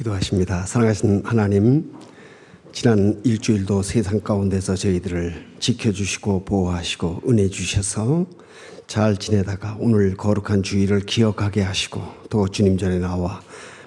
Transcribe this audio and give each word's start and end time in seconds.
기도하십니다. 0.00 0.64
사랑하신 0.66 1.22
하나님, 1.24 1.92
지난 2.72 3.20
일주일도 3.24 3.82
세상 3.82 4.20
가운데서 4.20 4.74
저희들을 4.74 5.56
지켜주시고 5.58 6.44
보호하시고 6.44 7.22
은혜 7.28 7.48
주셔서 7.48 8.26
잘 8.86 9.16
지내다가 9.16 9.76
오늘 9.78 10.16
거룩한 10.16 10.62
주일을 10.62 11.00
기억하게 11.00 11.62
하시고 11.62 12.00
또 12.30 12.48
주님 12.48 12.78
전에 12.78 12.98
나와 12.98 13.40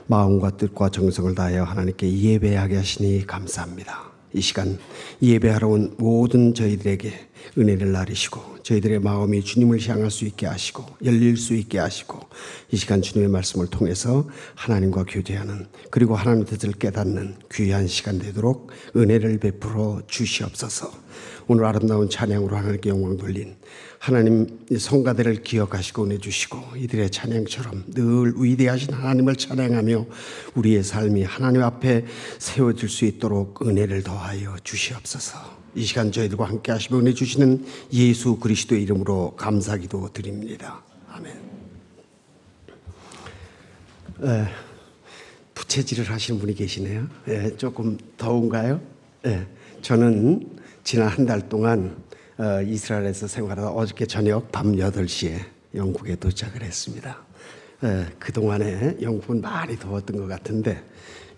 마음과 0.08 0.58
뜻과 0.58 0.90
정성을 0.90 1.34
다하여 1.34 1.64
하나님께 1.64 2.12
예배하게 2.12 2.78
하시니 2.78 3.26
감사합니다. 3.26 4.13
이 4.34 4.42
시간 4.42 4.80
예배하러 5.22 5.68
온 5.68 5.96
모든 5.98 6.54
저희들에게 6.54 7.12
은혜를 7.58 7.92
나르시고 7.92 8.64
저희들의 8.64 9.00
마음이 9.00 9.44
주님을 9.44 9.80
향할 9.88 10.10
수 10.10 10.26
있게 10.26 10.48
하시고 10.48 10.86
열릴 11.04 11.38
수 11.38 11.54
있게 11.54 11.80
하시고 11.80 12.20
이 12.72 12.78
시간 12.78 13.02
주님의 13.02 13.30
말씀을 13.30 13.68
통해서 13.68 14.28
하나님과 14.56 15.04
교제하는 15.04 15.68
그리고 15.92 16.16
하나님의 16.16 16.48
뜻을 16.48 16.72
깨닫는 16.74 17.36
귀한 17.54 17.88
시간 17.88 18.20
되도록 18.20 18.72
은혜를 18.96 19.40
베풀어 19.40 20.02
주시옵소서. 20.08 20.92
오늘 21.48 21.66
아름다운 21.66 22.10
찬양으로 22.10 22.56
하나님께 22.56 22.90
영광 22.90 23.18
돌린 23.18 23.56
하나님 24.00 24.66
성가대를 24.78 25.44
기억하시고 25.44 26.08
내주시고 26.08 26.78
이들의 26.78 27.10
찬양처럼 27.10 27.86
늘 27.94 28.34
위대하신 28.36 28.94
하나님을 28.94 29.36
찬양하며 29.36 30.06
우리의 30.56 30.84
삶이 30.84 31.24
하나님 31.24 31.64
앞에 31.64 32.06
세워질 32.40 32.90
수 32.90 33.06
있도록 33.06 33.66
은혜를 33.66 34.04
더하여 34.04 34.56
주시옵소서. 34.64 35.64
이 35.76 35.84
시간 35.84 36.12
저희들과 36.12 36.46
함께 36.46 36.72
하시며 36.72 37.00
은혜 37.00 37.14
주시는 37.14 37.66
예수 37.94 38.38
그리스도의 38.38 38.84
이름으로 38.84 39.36
감사기도 39.36 40.12
드립니다. 40.14 40.84
아멘. 41.10 41.34
에, 44.24 44.46
부채질을 45.56 46.10
하시는 46.10 46.40
분이 46.40 46.54
계시네요. 46.56 47.08
에, 47.28 47.58
조금 47.58 47.98
더운가요? 48.18 48.82
에, 49.26 49.46
저는 49.82 50.63
지난 50.84 51.08
한 51.08 51.26
달 51.26 51.48
동안 51.48 51.96
어, 52.38 52.62
이스라엘에서 52.62 53.28
생활하다 53.28 53.70
어저께 53.70 54.06
저녁 54.06 54.52
밤 54.52 54.74
8시에 54.74 55.40
영국에 55.76 56.16
도착을 56.16 56.62
했습니다. 56.62 57.18
그동안에 58.20 58.98
영국은 59.02 59.42
많이 59.42 59.78
더웠던 59.78 60.18
것 60.18 60.28
같은데 60.28 60.82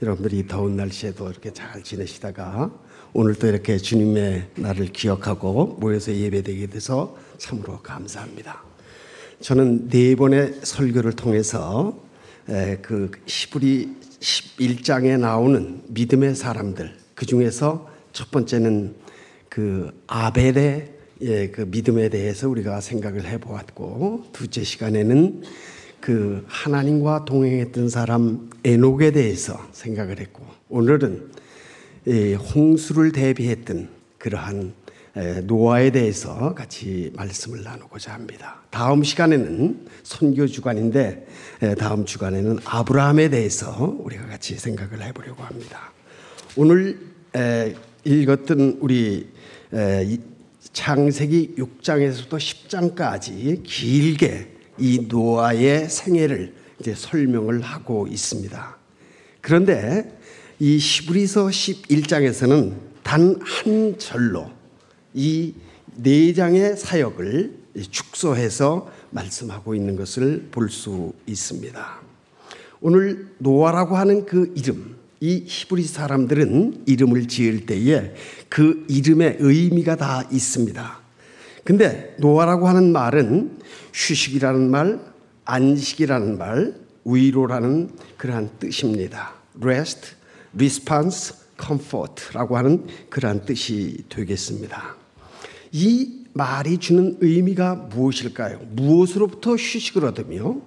여러분들이 0.02 0.48
더운 0.48 0.76
날씨에도 0.76 1.30
이렇게 1.32 1.52
잘 1.52 1.82
지내시다가 1.84 2.72
오늘 3.14 3.34
또 3.36 3.48
이렇게 3.48 3.78
주님의 3.78 4.50
날을 4.56 4.88
기억하고 4.88 5.78
모여서 5.80 6.14
예배되게 6.14 6.68
돼서 6.68 7.18
참으로 7.38 7.80
감사합니다. 7.82 8.62
저는 9.42 9.90
네 9.90 10.16
번의 10.16 10.60
설교를 10.62 11.14
통해서 11.14 11.98
그 12.82 13.12
히브리 13.26 13.96
11장에 14.20 15.20
나오는 15.20 15.82
믿음의 15.88 16.36
사람들 16.36 16.96
그 17.16 17.26
중에서 17.26 17.90
첫 18.14 18.30
번째는 18.30 19.05
그 19.56 19.90
아벨의 20.08 20.92
예, 21.22 21.48
그 21.48 21.62
믿음에 21.62 22.10
대해서 22.10 22.50
우리가 22.50 22.82
생각을 22.82 23.26
해보았고 23.26 24.26
두째 24.34 24.66
시간에는 24.66 25.44
그 26.02 26.44
하나님과 26.46 27.24
동행했던 27.24 27.88
사람 27.88 28.50
에녹에 28.66 29.12
대해서 29.12 29.66
생각을 29.72 30.20
했고 30.20 30.46
오늘은 30.68 31.32
홍수를 32.54 33.14
대비했던 33.14 33.88
그러한 34.18 34.74
노아에 35.44 35.92
대해서 35.92 36.54
같이 36.54 37.14
말씀을 37.16 37.64
나누고자 37.64 38.14
합니다. 38.14 38.58
다음 38.72 39.04
시간에는 39.04 39.88
선교 40.04 40.48
주간인데 40.48 41.28
다음 41.80 42.04
주간에는 42.04 42.60
아브라함에 42.66 43.30
대해서 43.30 43.96
우리가 44.00 44.26
같이 44.26 44.56
생각을 44.56 45.02
해보려고 45.02 45.44
합니다. 45.44 45.94
오늘 46.58 47.00
읽었던 48.04 48.80
우리 48.82 49.34
창세기 50.74 51.56
6장에서부터 51.58 52.38
10장까지 52.38 53.62
길게 53.64 54.54
이 54.78 55.06
노아의 55.08 55.90
생애를 55.90 56.54
이제 56.80 56.94
설명을 56.96 57.62
하고 57.62 58.08
있습니다. 58.08 58.78
그런데 59.42 60.18
이 60.60 60.80
시브리서 60.80 61.48
11장에서는 61.48 62.74
단 63.04 63.40
한 63.42 63.98
절로 64.00 64.50
이 65.14 65.54
네 65.98 66.34
장의 66.34 66.76
사역을 66.76 67.58
축소해서 67.90 68.92
말씀하고 69.12 69.76
있는 69.76 69.96
것을 69.96 70.48
볼 70.52 70.70
수 70.70 71.14
있습니다. 71.26 72.02
오늘 72.82 73.30
노아라고 73.38 73.96
하는 73.96 74.26
그 74.26 74.52
이름, 74.58 74.95
이 75.20 75.44
히브리 75.46 75.84
사람들은 75.84 76.84
이름을 76.86 77.28
지을 77.28 77.66
때에 77.66 78.14
그 78.50 78.86
이름의 78.90 79.38
의미가 79.40 79.96
다 79.96 80.24
있습니다. 80.32 81.00
근데 81.64 82.16
노아라고 82.20 82.68
하는 82.68 82.92
말은 82.92 83.60
휴식이라는 83.94 84.70
말, 84.70 85.00
안식이라는 85.46 86.38
말, 86.38 86.76
위로라는 87.06 87.90
그러한 88.18 88.50
뜻입니다. 88.60 89.34
rest, 89.62 90.16
response, 90.54 91.36
comfort라고 91.60 92.58
하는 92.58 92.86
그러한 93.10 93.46
뜻이 93.46 94.04
되겠습니다. 94.10 94.96
이 95.72 96.26
말이 96.34 96.78
주는 96.78 97.18
의미가 97.22 97.76
무엇일까요? 97.76 98.60
무엇으로부터 98.72 99.56
휴식을 99.56 100.06
얻으며 100.06 100.58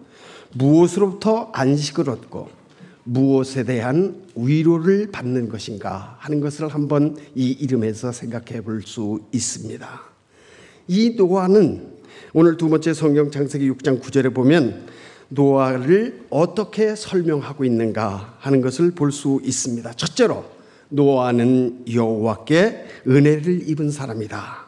무엇으로부터 0.55 1.51
안식을 1.53 2.09
얻고 2.09 2.58
무엇에 3.09 3.65
대한 3.65 4.23
위로를 4.37 5.11
받는 5.11 5.49
것인가 5.49 6.17
하는 6.19 6.41
것을 6.41 6.69
한번 6.69 7.17
이 7.35 7.53
이름에서 7.53 8.13
생각해 8.13 8.61
볼 8.61 8.83
수 8.83 9.21
있습니다. 9.33 9.89
이 10.89 11.15
노아는 11.17 11.89
오늘 12.35 12.59
두 12.59 12.69
번째 12.69 12.93
성경 12.93 13.31
창세기 13.31 13.71
6장 13.71 14.03
9절에 14.03 14.35
보면 14.35 14.87
노아를 15.31 16.27
어떻게 16.29 16.95
설명하고 16.95 17.65
있는가 17.65 18.37
하는 18.41 18.61
것을 18.61 18.91
볼 18.91 19.11
수 19.11 19.41
있습니다. 19.43 19.91
첫째로 19.95 20.45
노아는 20.91 21.85
여호와께 21.91 22.85
은혜를 23.07 23.71
입은 23.71 23.91
사람이다. 23.91 24.67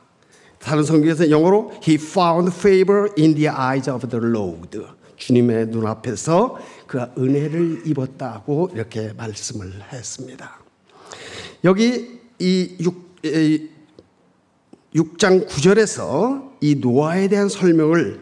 다른 0.59 0.83
성경에서 0.83 1.31
영어로 1.31 1.73
he 1.87 1.97
found 1.97 2.51
favor 2.55 3.11
in 3.19 3.35
the 3.35 3.49
eyes 3.49 3.91
of 3.91 4.09
the 4.09 4.25
Lord. 4.25 4.81
주님의 5.21 5.67
눈앞에서 5.67 6.59
그가 6.87 7.13
은혜를 7.17 7.83
입었다고 7.87 8.71
이렇게 8.75 9.13
말씀을 9.17 9.73
했습니다. 9.93 10.59
여기 11.63 12.21
이 12.39 12.77
6, 12.81 13.23
6장 14.95 15.47
9절에서 15.47 16.51
이 16.61 16.77
노아에 16.77 17.29
대한 17.29 17.49
설명을 17.49 18.21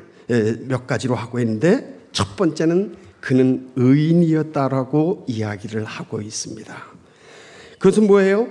몇 0.66 0.86
가지로 0.86 1.14
하고 1.14 1.38
있는데 1.38 1.98
첫 2.12 2.36
번째는 2.36 2.96
그는 3.20 3.70
의인이었다라고 3.76 5.24
이야기를 5.28 5.84
하고 5.84 6.20
있습니다. 6.20 6.76
그것은 7.78 8.06
뭐예요? 8.06 8.48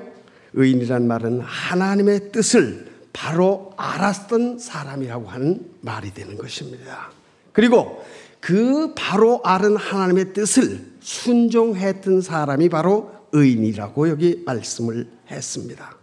의인이란 0.54 1.06
말은 1.06 1.42
하나님의 1.42 2.32
뜻을 2.32 2.88
바로 3.12 3.74
알았던 3.78 4.60
사람이라고 4.60 5.28
하는 5.28 5.70
말이 5.82 6.14
되는 6.14 6.38
것입니다. 6.38 7.12
그리고 7.52 8.04
그 8.40 8.94
바로 8.96 9.42
아는 9.44 9.76
하나님의 9.76 10.34
뜻을 10.34 10.86
순종했던 11.00 12.22
사람이 12.22 12.70
바로 12.70 13.12
의인이라고 13.32 14.10
여기 14.10 14.44
말씀을 14.46 15.08
했습니다. 15.30 15.96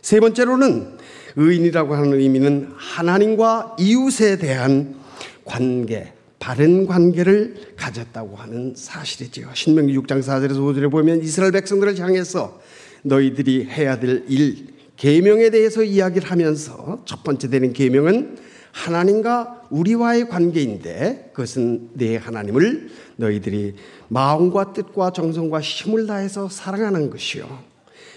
세 0.00 0.20
번째로는 0.20 0.98
의인이라고 1.36 1.94
하는 1.94 2.14
의미는 2.14 2.70
하나님과 2.76 3.76
이웃에 3.78 4.38
대한 4.38 4.96
관계, 5.44 6.12
바른 6.38 6.86
관계를 6.86 7.72
가졌다고 7.76 8.36
하는 8.36 8.74
사실이지요. 8.76 9.48
신명기 9.54 9.96
6장 9.98 10.20
4절에서 10.20 10.58
5절에 10.58 10.90
보면 10.90 11.22
이스라엘 11.22 11.52
백성들을 11.52 11.98
향해서 11.98 12.60
너희들이 13.02 13.66
해야 13.66 13.98
될 13.98 14.24
일, 14.28 14.74
계명에 14.96 15.50
대해서 15.50 15.82
이야기를 15.82 16.30
하면서 16.30 17.02
첫 17.04 17.24
번째 17.24 17.48
되는 17.48 17.72
계명은 17.72 18.38
하나님과 18.74 19.62
우리와의 19.70 20.28
관계인데 20.28 21.30
그것은 21.32 21.90
내 21.94 22.16
하나님을 22.16 22.90
너희들이 23.16 23.74
마음과 24.08 24.72
뜻과 24.72 25.12
정성과 25.12 25.60
힘을 25.60 26.08
다해서 26.08 26.48
사랑하는 26.48 27.08
것이요. 27.08 27.46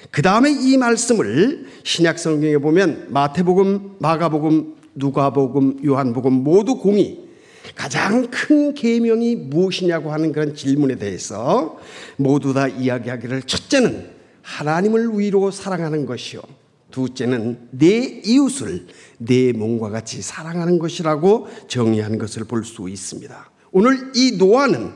그 0.09 0.24
다음에 0.24 0.51
이 0.51 0.77
말씀을 0.77 1.68
신약 1.83 2.18
성경에 2.18 2.57
보면 2.57 3.07
마태복음, 3.09 3.98
마가복음, 4.00 4.75
누가복음, 4.95 5.86
요한복음 5.86 6.33
모두 6.33 6.77
공이 6.77 7.27
가장 7.75 8.27
큰 8.31 8.74
계명이 8.74 9.36
무엇이냐고 9.36 10.12
하는 10.12 10.31
그런 10.31 10.56
질문에 10.56 10.95
대해서 10.95 11.77
모두 12.15 12.53
다 12.53 12.68
이야기하기를 12.68 13.44
첫째는 13.44 14.10
하나님을 14.42 15.19
위로 15.19 15.51
사랑하는 15.51 16.07
것이요. 16.07 16.42
둘째는 16.89 17.68
내 17.71 18.21
이웃을 18.25 18.88
내 19.17 19.51
몸과 19.51 19.89
같이 19.89 20.21
사랑하는 20.21 20.79
것이라고 20.79 21.47
정의한 21.67 22.17
것을 22.17 22.45
볼 22.45 22.63
수 22.63 22.89
있습니다. 22.89 23.49
오늘 23.71 24.11
이 24.15 24.37
노아는 24.37 24.91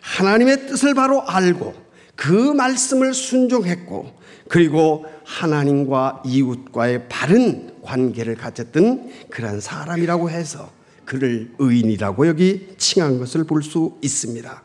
하나님의 0.00 0.66
뜻을 0.66 0.94
바로 0.94 1.22
알고 1.22 1.74
그 2.16 2.32
말씀을 2.32 3.14
순종했고 3.14 4.20
그리고 4.48 5.06
하나님과 5.24 6.22
이웃과의 6.26 7.08
바른 7.08 7.72
관계를 7.82 8.34
가졌던 8.36 9.10
그러한 9.30 9.60
사람이라고 9.60 10.30
해서 10.30 10.70
그를 11.04 11.52
의인이라고 11.58 12.28
여기 12.28 12.68
칭한 12.78 13.18
것을 13.18 13.44
볼 13.44 13.62
수 13.62 13.96
있습니다. 14.02 14.62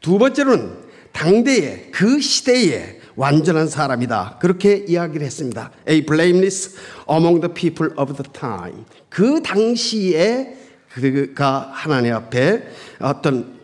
두 0.00 0.18
번째로는 0.18 0.86
당대의 1.12 1.90
그 1.92 2.20
시대에 2.20 2.95
완전한 3.16 3.66
사람이다. 3.66 4.38
그렇게 4.40 4.84
이야기를 4.86 5.24
했습니다. 5.26 5.70
A 5.88 6.04
blameless 6.04 6.76
among 7.10 7.40
the 7.40 7.52
people 7.52 7.92
of 7.98 8.14
the 8.14 8.30
time. 8.32 8.84
그 9.08 9.42
당시에 9.42 10.56
그가 10.88 11.70
하나님 11.72 12.14
앞에 12.14 12.62
어떤 13.00 13.56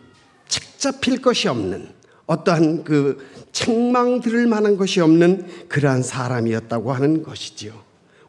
책 0.47 0.77
잡힐 0.77 1.21
것이 1.21 1.47
없는 1.47 1.87
어떠한 2.25 2.83
그 2.83 3.25
책망 3.51 4.21
들을 4.21 4.47
만한 4.47 4.77
것이 4.77 4.99
없는 4.99 5.67
그러한 5.67 6.03
사람이었다고 6.03 6.91
하는 6.91 7.23
것이지요. 7.23 7.73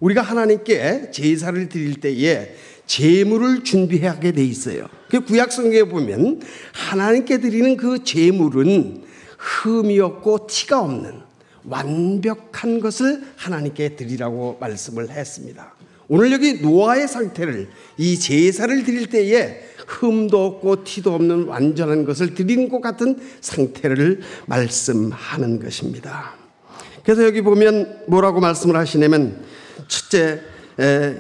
우리가 0.01 0.21
하나님께 0.21 1.11
제사를 1.11 1.69
드릴 1.69 2.01
때에 2.01 2.55
제물을 2.87 3.65
준비하게 3.65 4.33
돼 4.33 4.45
있어요. 4.45 4.89
그 5.09 5.25
구약 5.25 5.53
성경에 5.53 5.85
보면 5.85 6.43
하나님께 6.73 7.39
드리는 7.39 7.77
그 7.77 8.05
제물은 8.05 9.04
흠이 9.45 10.01
없고 10.01 10.47
티가 10.47 10.81
없는 10.81 11.21
완벽한 11.65 12.81
것을 12.81 13.23
하나님께 13.37 13.97
드리라고 13.97 14.57
말씀을 14.59 15.11
했습니다. 15.11 15.75
오늘 16.09 16.33
여기 16.33 16.61
노아의 16.61 17.09
상태를 17.09 17.69
이 17.99 18.19
제사를 18.19 18.85
드릴 18.85 19.09
때에 19.09 19.61
흠도 19.87 20.45
없고 20.45 20.85
티도 20.85 21.15
없는 21.15 21.45
완전한 21.45 22.05
것을 22.05 22.35
드리는 22.35 22.69
것 22.69 22.81
같은 22.81 23.19
상태를 23.41 24.21
말씀하는 24.47 25.61
것입니다. 25.61 26.35
그래서 27.05 27.25
여기 27.25 27.43
보면 27.43 28.05
뭐라고 28.09 28.41
말씀을 28.41 28.77
하시냐면 28.77 29.45
첫째 29.89 30.41
에, 30.81 31.17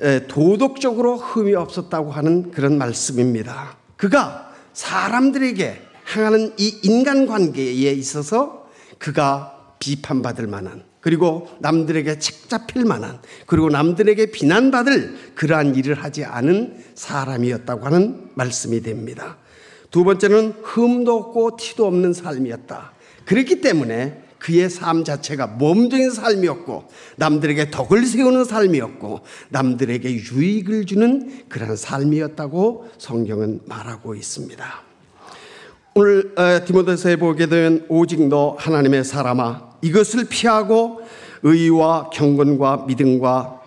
에, 0.00 0.26
도덕적으로 0.26 1.16
흠이 1.16 1.54
없었다고 1.54 2.10
하는 2.10 2.50
그런 2.50 2.76
말씀입니다. 2.76 3.76
그가 3.96 4.52
사람들에게 4.74 5.83
행하는 6.14 6.52
이 6.58 6.78
인간관계에 6.82 7.92
있어서 7.92 8.68
그가 8.98 9.74
비판받을 9.78 10.46
만한 10.46 10.84
그리고 11.00 11.48
남들에게 11.60 12.18
책 12.18 12.48
잡힐 12.48 12.84
만한 12.84 13.20
그리고 13.46 13.68
남들에게 13.68 14.30
비난받을 14.30 15.34
그러한 15.34 15.74
일을 15.76 16.02
하지 16.02 16.24
않은 16.24 16.82
사람이었다고 16.94 17.84
하는 17.84 18.30
말씀이 18.34 18.80
됩니다. 18.80 19.36
두 19.90 20.02
번째는 20.02 20.54
흠도 20.62 21.14
없고 21.14 21.56
티도 21.56 21.86
없는 21.86 22.14
삶이었다. 22.14 22.92
그렇기 23.26 23.60
때문에 23.60 24.22
그의 24.38 24.68
삶 24.68 25.04
자체가 25.04 25.46
몸적인 25.46 26.10
삶이었고 26.10 26.88
남들에게 27.16 27.70
덕을 27.70 28.04
세우는 28.04 28.44
삶이었고 28.44 29.20
남들에게 29.50 30.10
유익을 30.10 30.86
주는 30.86 31.44
그런 31.48 31.76
삶이었다고 31.76 32.88
성경은 32.98 33.60
말하고 33.66 34.14
있습니다. 34.14 34.83
오늘 35.96 36.32
어, 36.36 36.64
디모데서에 36.64 37.14
보게 37.14 37.46
된 37.46 37.86
오직 37.88 38.26
너 38.26 38.56
하나님의 38.58 39.04
사람아 39.04 39.74
이것을 39.80 40.24
피하고 40.28 41.00
의와 41.44 42.10
경건과 42.10 42.86
믿음과 42.88 43.62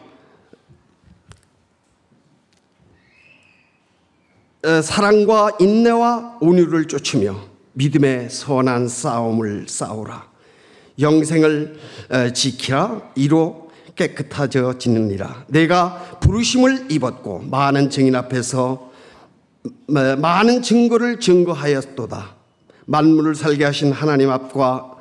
사랑과 4.84 5.52
인내와 5.62 6.40
온유를 6.42 6.90
쫓으며 6.90 7.38
믿음의 7.72 8.30
선한 8.30 8.90
싸움을 8.90 9.70
싸우라. 9.70 10.28
영생을 11.00 11.80
지키라. 12.34 13.14
이로 13.16 13.70
깨끗하지느니라. 13.96 15.46
내가 15.48 16.20
부르심을 16.20 16.92
입었고 16.92 17.44
많은 17.50 17.90
증인 17.90 18.16
앞에서 18.16 18.87
많은 19.88 20.62
증거를 20.62 21.20
증거하였도다. 21.20 22.36
만물을 22.86 23.36
살게 23.36 23.66
하신 23.66 23.92
하나님 23.92 24.30
앞과 24.30 24.98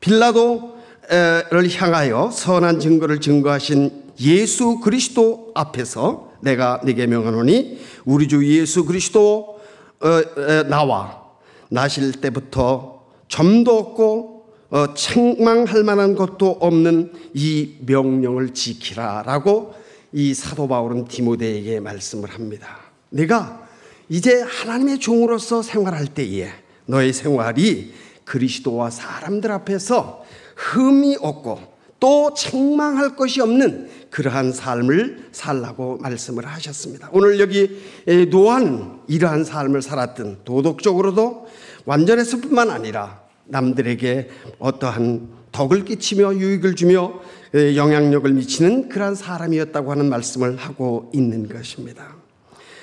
빌라도를 0.00 1.70
향하여 1.70 2.30
선한 2.30 2.80
증거를 2.80 3.20
증거하신 3.20 4.04
예수 4.20 4.80
그리스도 4.80 5.52
앞에서 5.54 6.32
내가 6.40 6.80
네게 6.84 7.06
명하노니 7.06 7.80
우리 8.04 8.28
주 8.28 8.46
예수 8.46 8.84
그리스도 8.84 9.60
어, 10.00 10.22
나와 10.68 11.22
나실 11.70 12.12
때부터 12.20 13.02
점도 13.28 13.78
없고 13.78 14.44
어, 14.70 14.92
책망할 14.94 15.84
만한 15.84 16.14
것도 16.14 16.58
없는 16.60 17.12
이 17.32 17.76
명령을 17.86 18.52
지키라라고 18.52 19.74
이 20.16 20.32
사도 20.32 20.68
바울은 20.68 21.06
디모데에게 21.06 21.80
말씀을 21.80 22.30
합니다. 22.30 22.78
내가 23.10 23.66
이제 24.08 24.42
하나님의 24.42 25.00
종으로서 25.00 25.60
생활할 25.60 26.06
때에 26.06 26.50
너의 26.86 27.12
생활이 27.12 27.92
그리스도와 28.24 28.90
사람들 28.90 29.50
앞에서 29.50 30.24
흠이 30.54 31.16
없고 31.20 31.58
또 31.98 32.32
책망할 32.32 33.16
것이 33.16 33.40
없는 33.40 33.90
그러한 34.10 34.52
삶을 34.52 35.30
살라고 35.32 35.96
말씀을 35.96 36.46
하셨습니다. 36.46 37.08
오늘 37.12 37.40
여기 37.40 37.82
노안 38.30 39.00
이러한 39.08 39.42
삶을 39.42 39.82
살았던 39.82 40.42
도덕적으로도 40.44 41.48
완전했을 41.86 42.40
뿐만 42.40 42.70
아니라 42.70 43.20
남들에게 43.46 44.30
어떠한 44.60 45.43
덕을 45.54 45.84
끼치며 45.84 46.34
유익을 46.34 46.74
주며 46.74 47.20
영향력을 47.54 48.30
미치는 48.32 48.88
그러한 48.88 49.14
사람이었다고 49.14 49.92
하는 49.92 50.10
말씀을 50.10 50.56
하고 50.56 51.10
있는 51.14 51.48
것입니다. 51.48 52.16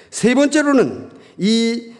세 0.09 0.33
번째로는 0.33 1.09
이 1.37 1.91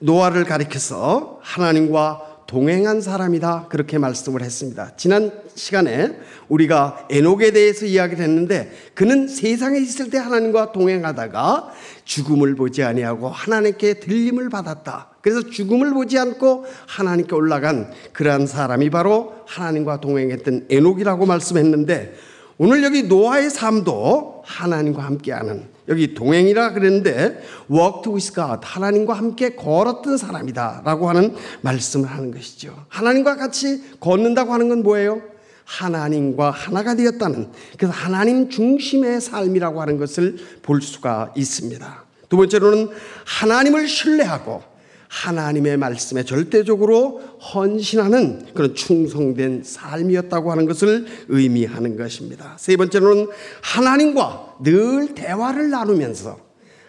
노아를 0.00 0.44
가리켜서 0.44 1.38
하나님과 1.42 2.42
동행한 2.48 3.00
사람이다 3.00 3.68
그렇게 3.68 3.98
말씀을 3.98 4.42
했습니다. 4.42 4.96
지난 4.96 5.32
시간에 5.54 6.18
우리가 6.48 7.08
에녹에 7.10 7.52
대해서 7.52 7.86
이야기를 7.86 8.22
했는데 8.22 8.72
그는 8.94 9.28
세상에 9.28 9.78
있을 9.78 10.10
때 10.10 10.18
하나님과 10.18 10.72
동행하다가 10.72 11.72
죽음을 12.04 12.54
보지 12.54 12.82
아니하고 12.82 13.28
하나님께 13.28 13.94
들림을 13.94 14.50
받았다. 14.50 15.08
그래서 15.20 15.48
죽음을 15.48 15.92
보지 15.94 16.18
않고 16.18 16.66
하나님께 16.86 17.34
올라간 17.34 17.92
그러한 18.12 18.46
사람이 18.46 18.90
바로 18.90 19.34
하나님과 19.46 20.00
동행했던 20.00 20.66
에녹이라고 20.70 21.26
말씀했는데 21.26 22.14
오늘 22.58 22.84
여기 22.84 23.04
노아의 23.04 23.50
삶도 23.50 24.42
하나님과 24.44 25.02
함께하는 25.02 25.74
여기 25.88 26.14
동행이라 26.14 26.72
그랬는데 26.72 27.42
walked 27.70 28.10
with 28.10 28.32
God 28.32 28.60
하나님과 28.62 29.12
함께 29.14 29.54
걸었던 29.54 30.16
사람이다라고 30.16 31.08
하는 31.08 31.34
말씀을 31.62 32.08
하는 32.08 32.30
것이죠. 32.30 32.86
하나님과 32.88 33.36
같이 33.36 33.82
걷는다고 34.00 34.52
하는 34.52 34.68
건 34.68 34.82
뭐예요? 34.82 35.33
하나님과 35.64 36.50
하나가 36.50 36.94
되었다는 36.94 37.48
그래서 37.78 37.92
하나님 37.92 38.48
중심의 38.48 39.20
삶이라고 39.20 39.80
하는 39.80 39.98
것을 39.98 40.36
볼 40.62 40.82
수가 40.82 41.32
있습니다. 41.36 42.04
두 42.28 42.36
번째로는 42.36 42.90
하나님을 43.24 43.88
신뢰하고 43.88 44.62
하나님의 45.08 45.76
말씀에 45.76 46.24
절대적으로 46.24 47.20
헌신하는 47.54 48.46
그런 48.52 48.74
충성된 48.74 49.62
삶이었다고 49.64 50.50
하는 50.50 50.66
것을 50.66 51.06
의미하는 51.28 51.96
것입니다. 51.96 52.56
세 52.58 52.76
번째로는 52.76 53.28
하나님과 53.62 54.56
늘 54.64 55.14
대화를 55.14 55.70
나누면서 55.70 56.38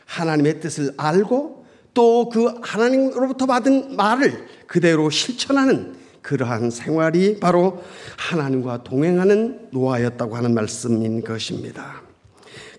하나님의 0.05 0.59
뜻을 0.59 0.93
알고 0.97 1.65
또 1.93 2.29
그 2.29 2.53
하나님으로부터 2.61 3.45
받은 3.45 3.95
말을 3.95 4.45
그대로 4.67 5.09
실천하는 5.09 5.95
그러한 6.25 6.71
생활이 6.71 7.39
바로 7.39 7.83
하나님과 8.17 8.83
동행하는 8.83 9.69
노아였다고 9.71 10.35
하는 10.35 10.53
말씀인 10.53 11.23
것입니다. 11.23 12.01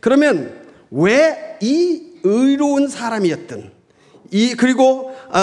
그러면 0.00 0.64
왜 0.90 1.46
이 1.60 2.02
의로운 2.22 2.88
사람이었던 2.88 3.70
이 4.32 4.54
그리고 4.54 5.12
어, 5.28 5.40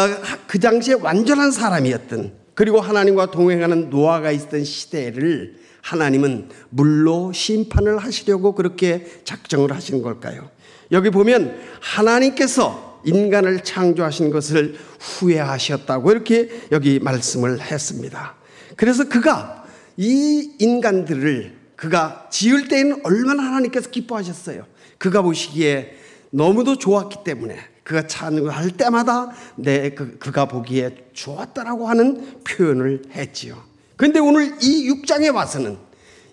그 0.47 0.59
당시에 0.59 0.95
완전한 0.95 1.51
사람이었던 1.51 2.33
그리고 2.53 2.81
하나님과 2.81 3.31
동행하는 3.31 3.89
노아가 3.89 4.31
있던 4.31 4.63
시대를 4.63 5.55
하나님은 5.81 6.49
물로 6.69 7.31
심판을 7.33 7.97
하시려고 7.97 8.53
그렇게 8.53 9.05
작정을 9.23 9.73
하신 9.73 10.01
걸까요? 10.01 10.49
여기 10.91 11.09
보면 11.09 11.57
하나님께서 11.81 12.92
인간을 13.05 13.63
창조하신 13.63 14.31
것을 14.31 14.75
후회하셨다고 14.99 16.11
이렇게 16.11 16.49
여기 16.71 16.99
말씀을 16.99 17.61
했습니다. 17.61 18.35
그래서 18.75 19.07
그가 19.07 19.65
이 19.97 20.53
인간들을 20.59 21.63
그가 21.75 22.27
지을 22.31 22.67
때에는 22.67 23.01
얼마나 23.03 23.43
하나님께서 23.43 23.89
기뻐하셨어요. 23.89 24.65
그가 24.97 25.21
보시기에 25.21 25.97
너무도 26.31 26.77
좋았기 26.77 27.17
때문에 27.23 27.57
그가 27.83 28.07
찬양할 28.07 28.71
때마다 28.71 29.31
내 29.55 29.91
그, 29.91 30.17
그가 30.17 30.45
보기에 30.45 31.09
좋았다라고 31.13 31.87
하는 31.87 32.39
표현을 32.43 33.03
했지요. 33.11 33.61
그런데 33.97 34.19
오늘 34.19 34.55
이 34.61 34.89
6장에 34.89 35.33
와서는 35.33 35.77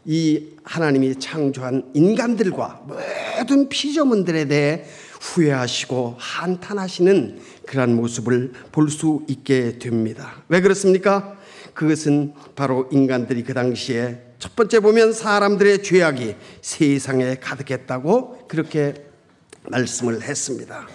이 0.04 0.46
하나님이 0.64 1.18
창조한 1.18 1.90
인간들과 1.94 2.82
모든 2.86 3.68
피조물들에 3.68 4.46
대해 4.46 4.84
후회하시고 5.20 6.16
한탄하시는 6.18 7.40
그러한 7.66 7.94
모습을 7.94 8.52
볼 8.72 8.88
수 8.90 9.24
있게 9.28 9.78
됩니다. 9.78 10.42
왜 10.48 10.60
그렇습니까? 10.60 11.36
그것은 11.74 12.34
바로 12.56 12.88
인간들이 12.90 13.44
그 13.44 13.54
당시에 13.54 14.20
첫 14.38 14.56
번째 14.56 14.80
보면 14.80 15.12
사람들의 15.12 15.82
죄악이 15.82 16.34
세상에 16.62 17.36
가득했다고 17.36 18.48
그렇게 18.48 19.06
말씀을 19.64 20.22
했습니다. 20.22 20.88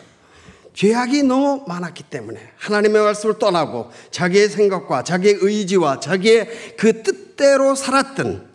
죄악이 0.73 1.23
너무 1.23 1.63
많았기 1.67 2.03
때문에 2.03 2.39
하나님의 2.57 3.01
말씀을 3.01 3.39
떠나고 3.39 3.91
자기의 4.11 4.49
생각과 4.49 5.03
자기의 5.03 5.37
의지와 5.39 6.01
자기의 6.01 6.75
그 6.77 7.01
뜻대로 7.03 7.75
살았던 7.75 8.49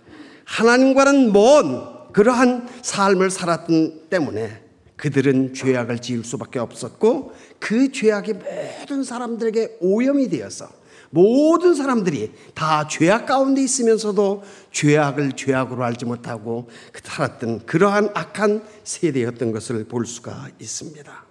하나님과는 0.44 1.32
먼 1.32 2.12
그러한 2.12 2.68
삶을 2.82 3.30
살았던 3.30 4.08
때문에 4.10 4.69
그들은 5.00 5.54
죄악을 5.54 6.00
지을 6.00 6.25
수밖에 6.25 6.59
없었고 6.59 7.33
그 7.59 7.90
죄악이 7.90 8.35
모든 8.35 9.02
사람들에게 9.02 9.78
오염이 9.80 10.28
되어서 10.28 10.69
모든 11.09 11.75
사람들이 11.75 12.33
다 12.54 12.87
죄악 12.87 13.25
가운데 13.25 13.62
있으면서도 13.62 14.42
죄악을 14.73 15.33
죄악으로 15.33 15.83
알지 15.85 16.04
못하고 16.04 16.69
살았던 17.02 17.64
그러한 17.64 18.11
악한 18.12 18.62
세대였던 18.85 19.52
것을 19.52 19.85
볼 19.85 20.04
수가 20.04 20.50
있습니다. 20.61 21.25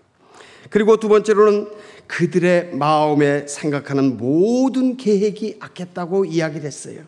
그리고 0.71 0.97
두 0.97 1.07
번째로는 1.07 1.67
그들의 2.07 2.75
마음에 2.75 3.45
생각하는 3.45 4.17
모든 4.17 4.97
계획이 4.97 5.57
악했다고 5.59 6.25
이야기했어요. 6.25 7.03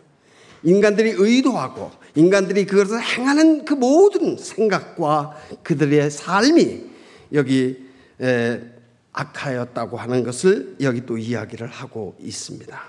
인간들이 0.64 1.16
의도하고 1.18 1.92
인간들이 2.16 2.66
그것을 2.66 3.02
행하는 3.02 3.66
그 3.66 3.74
모든 3.74 4.38
생각과 4.38 5.38
그들의 5.64 6.12
삶이 6.12 6.84
여기 7.34 7.78
악하였다고 9.14 9.98
하는 9.98 10.24
것을 10.24 10.76
여기 10.82 11.06
또 11.06 11.18
이야기를 11.18 11.68
하고 11.68 12.16
있습니다. 12.20 12.82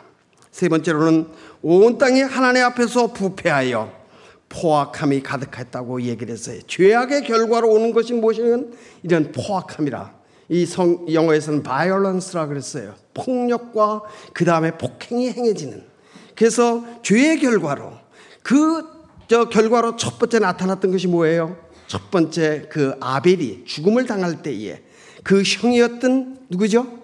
세 0.51 0.69
번째로는 0.69 1.29
온 1.63 1.99
땅이 1.99 2.23
하나님 2.23 2.65
앞에서 2.65 3.13
부패하여 3.13 4.03
포악함이 4.49 5.23
가득했다고 5.23 6.03
얘기를 6.03 6.35
했어요. 6.35 6.61
죄악의 6.67 7.25
결과로 7.25 7.71
오는 7.71 7.93
것이 7.93 8.13
무엇이면 8.13 8.75
이런 9.03 9.33
포악함이라. 9.33 10.23
이 10.51 10.67
성, 10.67 11.07
영어에서는 11.11 11.63
violence라 11.63 12.47
그랬어요. 12.47 12.95
폭력과 13.15 14.03
그 14.35 14.45
다음에 14.45 14.77
폭행이 14.77 15.31
행해지는. 15.31 15.83
그래서 16.35 16.85
죄의 17.03 17.39
결과로 17.39 17.93
그 18.43 19.02
저 19.29 19.49
결과로 19.49 19.97
첫 19.97 20.19
번째 20.19 20.39
나타났던 20.41 20.91
것이 20.91 21.07
뭐예요? 21.07 21.57
첫 21.87 22.11
번째 22.11 22.69
그 22.71 22.95
아벨이 23.01 23.65
죽음을 23.65 24.07
당할 24.07 24.43
때에 24.43 24.83
그 25.23 25.43
형이었던 25.43 26.47
누구죠? 26.51 27.03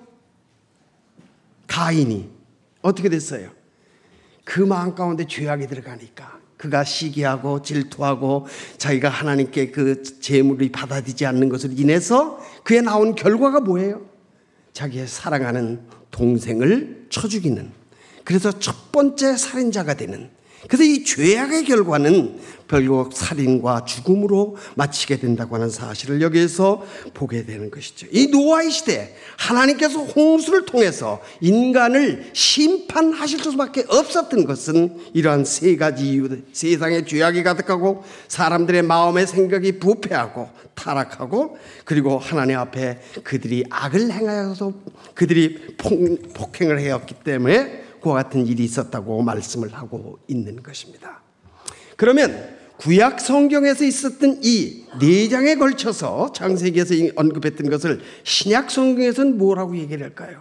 가인이 1.67 2.29
어떻게 2.83 3.09
됐어요? 3.09 3.51
그 4.45 4.61
마음 4.61 4.95
가운데 4.95 5.27
죄악이 5.27 5.67
들어가니까 5.67 6.39
그가 6.57 6.85
시기하고 6.85 7.63
질투하고 7.63 8.47
자기가 8.79 9.09
하나님께 9.09 9.71
그 9.71 10.03
재물이 10.03 10.73
받아들이지 10.73 11.25
않는 11.27 11.49
것을 11.49 11.79
인해서 11.79 12.41
그에 12.65 12.81
나온 12.81 13.15
결과가 13.15 13.61
뭐예요? 13.61 14.03
자기의 14.73 15.07
사랑하는 15.07 15.83
동생을 16.11 17.07
쳐 17.11 17.29
죽이는 17.29 17.71
그래서 18.25 18.51
첫 18.59 18.93
번째 18.93 19.37
살인자가 19.37 19.95
되는 19.95 20.31
그래서 20.67 20.83
이 20.83 21.05
죄악의 21.05 21.65
결과는 21.65 22.41
결국 22.69 23.13
살인과 23.15 23.87
죽음으로 23.87 24.57
마치게 24.75 25.19
된다고 25.19 25.55
하는 25.55 25.71
사실을 25.71 26.21
여기에서 26.21 26.85
보게 27.15 27.45
되는 27.45 27.71
것이죠. 27.71 28.07
이 28.13 28.27
노아의 28.27 28.71
시대 28.71 29.17
하나님께서 29.39 30.01
홍수를 30.05 30.67
통해서 30.67 31.21
인간을 31.41 32.31
심판하실 32.35 33.43
수밖에 33.43 33.85
없었던 33.89 34.45
것은 34.45 34.99
이러한 35.15 35.45
세 35.45 35.77
가지 35.77 36.11
이유 36.11 36.29
세상에 36.53 37.05
죄악이 37.05 37.43
가득하고 37.43 38.05
사람들의 38.29 38.83
마음의 38.83 39.27
생각이 39.27 39.79
부패하고 39.79 40.51
타락하고 40.75 41.57
그리고 41.85 42.19
하나님 42.19 42.59
앞에 42.59 43.01
그들이 43.25 43.65
악을 43.71 44.13
행하여서 44.13 44.73
그들이 45.15 45.77
폭행을 46.35 46.81
해왔기 46.81 47.15
때문에 47.25 47.88
그와 48.01 48.15
같은 48.15 48.47
일이 48.47 48.65
있었다고 48.65 49.23
말씀을 49.23 49.73
하고 49.75 50.19
있는 50.29 50.63
것입니다. 50.63 51.23
그러면 51.97 52.57
구약 52.79 53.21
성경에서 53.21 53.85
있었던 53.85 54.41
이 54.43 54.79
네 55.01 55.29
장에 55.29 55.55
걸쳐서 55.57 56.33
창세기에서 56.33 56.95
언급했던 57.15 57.71
것을 57.71 58.01
신약 58.25 58.71
성경에서는 58.71 59.39
뭐라고 59.39 59.77
얘기를 59.77 60.03
할까요? 60.03 60.41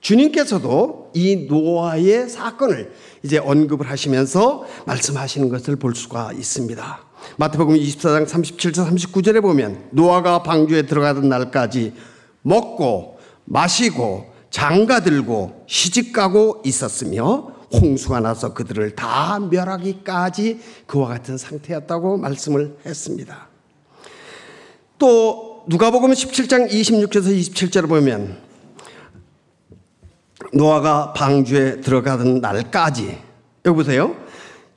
주님께서도 0.00 1.12
이 1.14 1.46
노아의 1.48 2.28
사건을 2.28 2.92
이제 3.22 3.38
언급을 3.38 3.88
하시면서 3.88 4.66
말씀하시는 4.86 5.48
것을 5.48 5.76
볼 5.76 5.94
수가 5.94 6.32
있습니다. 6.32 7.04
마태복음 7.38 7.76
24장 7.76 8.26
37절 8.26 8.86
39절에 8.86 9.40
보면 9.40 9.88
노아가 9.92 10.42
방주에 10.42 10.82
들어가던 10.82 11.26
날까지 11.30 11.94
먹고 12.42 13.18
마시고 13.46 14.33
장가 14.54 15.00
들고 15.00 15.64
시집 15.66 16.12
가고 16.12 16.62
있었으며 16.64 17.50
홍수가 17.72 18.20
나서 18.20 18.54
그들을 18.54 18.94
다 18.94 19.40
멸하기까지 19.40 20.60
그와 20.86 21.08
같은 21.08 21.36
상태였다고 21.36 22.18
말씀을 22.18 22.76
했습니다. 22.86 23.48
또 24.96 25.64
누가복음 25.66 26.12
17장 26.12 26.70
26절에서 26.70 27.36
27절을 27.36 27.88
보면 27.88 28.38
노아가 30.52 31.12
방주에 31.14 31.80
들어가던 31.80 32.40
날까지 32.40 33.18
여기 33.64 33.76
보세요. 33.76 34.14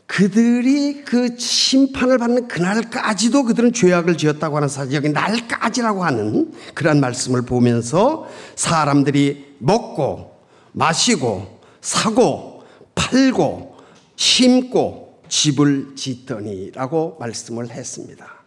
그들이 0.08 1.04
그 1.04 1.38
심판을 1.38 2.18
받는 2.18 2.48
그날까지도 2.48 3.44
그들은 3.44 3.74
죄악을 3.74 4.18
지었다고 4.18 4.56
하는 4.56 4.68
사실, 4.70 4.94
여기 4.94 5.10
날까지라고 5.10 6.04
하는 6.04 6.54
그런 6.74 7.00
말씀을 7.00 7.44
보면서 7.44 8.28
사람들이 8.56 9.56
먹고 9.60 10.32
마시고 10.72 11.60
사고 11.82 12.64
팔고 12.96 13.76
심고 14.16 15.22
집을 15.28 15.96
짓더니라고 15.96 17.18
말씀을 17.20 17.70
했습니다. 17.70 18.38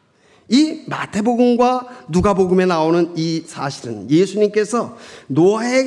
이 0.48 0.82
마태복음과 0.88 2.06
누가복음에 2.08 2.66
나오는 2.66 3.12
이 3.16 3.44
사실은 3.46 4.10
예수님께서 4.10 4.98
노아에 5.28 5.84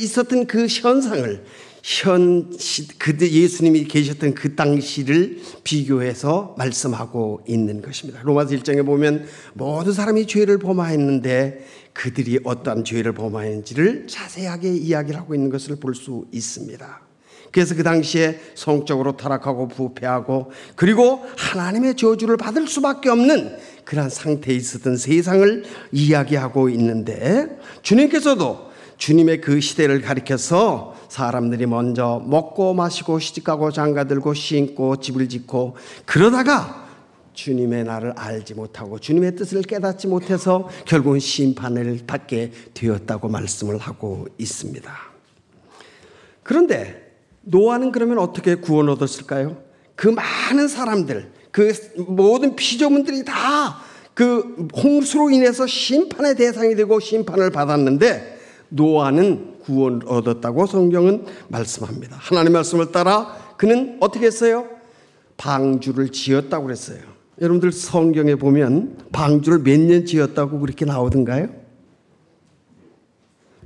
있었던 0.00 0.46
그 0.46 0.66
현상을 0.66 1.44
현 1.82 2.56
그때 2.98 3.28
예수님이 3.28 3.84
계셨던 3.84 4.34
그 4.34 4.54
당시를 4.54 5.40
비교해서 5.64 6.54
말씀하고 6.56 7.42
있는 7.48 7.82
것입니다. 7.82 8.20
로마서 8.22 8.54
1장에 8.54 8.86
보면 8.86 9.26
모든 9.54 9.92
사람이 9.92 10.26
죄를 10.26 10.58
범하였는데 10.58 11.66
그들이 11.92 12.38
어떠한 12.44 12.84
죄를 12.84 13.12
범하였는지를 13.12 14.06
자세하게 14.06 14.76
이야기를 14.76 15.18
하고 15.18 15.34
있는 15.34 15.50
것을 15.50 15.76
볼 15.76 15.94
수 15.94 16.24
있습니다. 16.32 17.00
그래서 17.50 17.74
그 17.74 17.82
당시에 17.82 18.40
성적으로 18.54 19.16
타락하고 19.16 19.68
부패하고 19.68 20.52
그리고 20.74 21.22
하나님의 21.36 21.96
저주를 21.96 22.38
받을 22.38 22.66
수밖에 22.66 23.10
없는 23.10 23.56
그러한 23.84 24.08
상태에 24.08 24.54
있었던 24.54 24.96
세상을 24.96 25.64
이야기하고 25.92 26.70
있는데 26.70 27.58
주님께서도 27.82 28.71
주님의 29.02 29.40
그 29.40 29.60
시대를 29.60 30.00
가리켜서 30.00 30.94
사람들이 31.08 31.66
먼저 31.66 32.22
먹고 32.24 32.72
마시고 32.72 33.18
시집가고 33.18 33.72
장가들고 33.72 34.32
신고 34.32 34.94
집을 34.94 35.28
짓고 35.28 35.74
그러다가 36.04 36.86
주님의 37.32 37.82
나를 37.82 38.12
알지 38.14 38.54
못하고 38.54 39.00
주님의 39.00 39.34
뜻을 39.34 39.62
깨닫지 39.62 40.06
못해서 40.06 40.68
결국은 40.84 41.18
심판을 41.18 41.98
받게 42.06 42.52
되었다고 42.74 43.28
말씀을 43.28 43.76
하고 43.76 44.28
있습니다. 44.38 44.92
그런데 46.44 47.16
노아는 47.40 47.90
그러면 47.90 48.20
어떻게 48.20 48.54
구원 48.54 48.88
얻었을까요? 48.88 49.60
그 49.96 50.06
많은 50.06 50.68
사람들, 50.68 51.32
그 51.50 51.72
모든 52.06 52.54
피조물들이 52.54 53.24
다 53.24 53.82
그 54.14 54.68
홍수로 54.76 55.30
인해서 55.30 55.66
심판의 55.66 56.36
대상이 56.36 56.74
되고 56.74 57.00
심판을 57.00 57.50
받았는데 57.50 58.31
노아는 58.72 59.58
구원 59.60 60.02
얻었다고 60.06 60.66
성경은 60.66 61.24
말씀합니다. 61.48 62.16
하나님 62.20 62.52
말씀을 62.54 62.90
따라 62.92 63.36
그는 63.56 63.96
어떻게 64.00 64.26
했어요? 64.26 64.66
방주를 65.36 66.10
지었다고 66.10 66.64
그랬어요. 66.66 67.00
여러분들 67.40 67.72
성경에 67.72 68.34
보면 68.34 68.98
방주를 69.12 69.60
몇 69.60 69.78
년 69.80 70.04
지었다고 70.04 70.60
그렇게 70.60 70.84
나오던가요? 70.84 71.48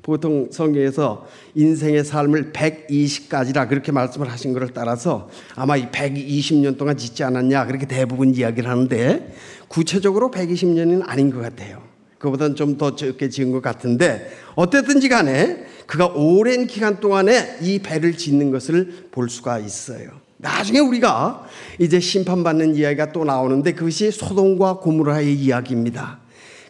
보통 0.03 0.49
성경에서 0.53 1.27
인생의 1.57 2.05
삶을 2.05 2.53
120가지라 2.53 3.69
그렇게 3.69 3.91
말씀을 3.91 4.31
하신 4.31 4.53
것을 4.53 4.69
따라서 4.73 5.29
아마 5.57 5.77
이 5.77 5.91
120년 5.91 6.79
동안 6.79 6.97
짓지 6.97 7.25
않았냐 7.25 7.67
그렇게 7.67 7.87
대부분 7.87 8.33
이야기를 8.33 8.71
하는데 8.71 9.35
구체적으로 9.67 10.31
120년은 10.31 11.03
아닌 11.07 11.31
것 11.33 11.41
같아요. 11.41 11.83
그보다는 12.27 12.57
좀 12.57 12.77
더 12.77 12.95
적게 12.95 13.29
지은 13.29 13.53
것 13.53 13.63
같은데 13.63 14.31
어쨌든지 14.55 15.09
간에 15.09 15.65
그가 15.87 16.09
오랜 16.09 16.67
기간 16.67 17.01
동안에 17.01 17.59
이 17.63 17.79
배를 17.79 18.17
짓는 18.17 18.51
것을 18.51 19.09
볼 19.13 19.31
수가 19.31 19.59
있어요. 19.61 20.11
나중에 20.37 20.81
우리가 20.81 21.47
이제 21.79 22.01
심판받는 22.01 22.75
이야기가 22.75 23.13
또 23.13 23.25
나오는데 23.25 23.73
그것이 23.73 24.11
소돔과 24.11 24.81
고무라의 24.81 25.33
이야기입니다. 25.35 26.19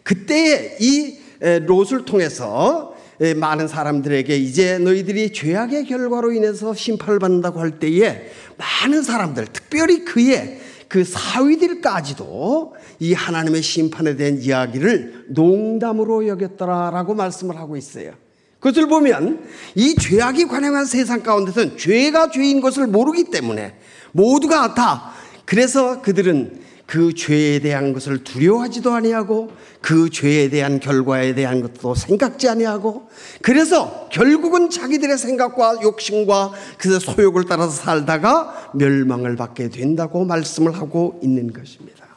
그때 0.03 0.77
이 0.79 1.17
롯을 1.65 2.05
통해서 2.05 2.95
많은 3.35 3.67
사람들에게 3.67 4.37
이제 4.37 4.77
너희들이 4.77 5.33
죄악의 5.33 5.85
결과로 5.87 6.31
인해서 6.31 6.73
심판을 6.73 7.19
받는다고 7.19 7.59
할 7.59 7.79
때에 7.79 8.29
많은 8.57 9.01
사람들, 9.03 9.47
특별히 9.47 10.05
그의 10.05 10.59
그 10.87 11.03
사위들까지도 11.03 12.75
이 12.99 13.13
하나님의 13.13 13.61
심판에 13.61 14.15
대한 14.15 14.37
이야기를 14.41 15.27
농담으로 15.29 16.27
여겼더라라고 16.27 17.13
말씀을 17.13 17.57
하고 17.57 17.75
있어요. 17.75 18.13
그것을 18.59 18.87
보면 18.87 19.45
이 19.75 19.95
죄악이 19.95 20.45
관영한 20.45 20.85
세상 20.85 21.21
가운데서는 21.21 21.77
죄가 21.77 22.31
죄인 22.31 22.61
것을 22.61 22.87
모르기 22.87 23.25
때문에 23.25 23.75
모두가 24.13 24.73
다 24.73 25.11
그래서 25.45 26.01
그들은 26.01 26.66
그 26.87 27.13
죄에 27.13 27.59
대한 27.59 27.91
것을 27.93 28.23
두려워하지도 28.23 28.93
아니하고 28.93 29.51
그 29.81 30.09
죄에 30.09 30.49
대한 30.49 30.79
결과에 30.79 31.35
대한 31.35 31.61
것도 31.61 31.93
생각지 31.93 32.47
아니하고 32.47 33.09
그래서 33.41 34.07
결국은 34.09 34.69
자기들의 34.69 35.17
생각과 35.17 35.81
욕심과 35.83 36.53
그 36.77 36.97
소욕을 36.99 37.43
따라서 37.47 37.71
살다가 37.71 38.71
멸망을 38.73 39.35
받게 39.35 39.69
된다고 39.69 40.23
말씀을 40.23 40.73
하고 40.75 41.19
있는 41.21 41.51
것입니다. 41.51 42.07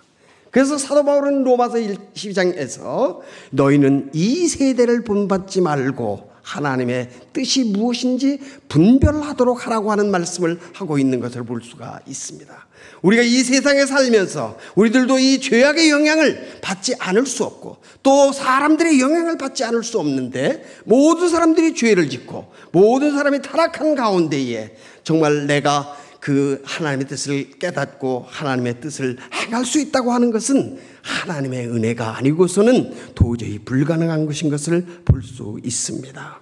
그래서 0.52 0.78
사도 0.78 1.04
바울은 1.04 1.42
로마서 1.42 1.74
12장에서 1.74 3.18
너희는 3.50 4.10
이 4.12 4.46
세대를 4.46 5.02
본받지 5.02 5.60
말고 5.62 6.29
하나님의 6.50 7.08
뜻이 7.32 7.64
무엇인지 7.64 8.40
분별하도록 8.68 9.66
하라고 9.66 9.92
하는 9.92 10.10
말씀을 10.10 10.58
하고 10.72 10.98
있는 10.98 11.20
것을 11.20 11.44
볼 11.44 11.62
수가 11.62 12.00
있습니다. 12.06 12.66
우리가 13.02 13.22
이 13.22 13.42
세상에 13.42 13.86
살면서 13.86 14.58
우리들도 14.74 15.18
이 15.18 15.40
죄악의 15.40 15.90
영향을 15.90 16.58
받지 16.60 16.94
않을 16.98 17.26
수 17.26 17.44
없고 17.44 17.78
또 18.02 18.32
사람들의 18.32 19.00
영향을 19.00 19.38
받지 19.38 19.64
않을 19.64 19.84
수 19.84 19.98
없는데 20.00 20.64
모든 20.84 21.28
사람들이 21.28 21.74
죄를 21.74 22.10
짓고 22.10 22.52
모든 22.72 23.12
사람이 23.12 23.42
타락한 23.42 23.94
가운데에 23.94 24.76
정말 25.04 25.46
내가 25.46 25.96
그 26.20 26.62
하나님의 26.66 27.06
뜻을 27.08 27.50
깨닫고 27.58 28.26
하나님의 28.28 28.80
뜻을 28.80 29.16
행할 29.32 29.64
수 29.64 29.80
있다고 29.80 30.12
하는 30.12 30.30
것은 30.30 30.78
하나님의 31.02 31.68
은혜가 31.68 32.16
아니고서는 32.18 32.94
도저히 33.14 33.58
불가능한 33.58 34.26
것인 34.26 34.50
것을 34.50 34.84
볼 35.04 35.22
수 35.22 35.58
있습니다. 35.62 36.40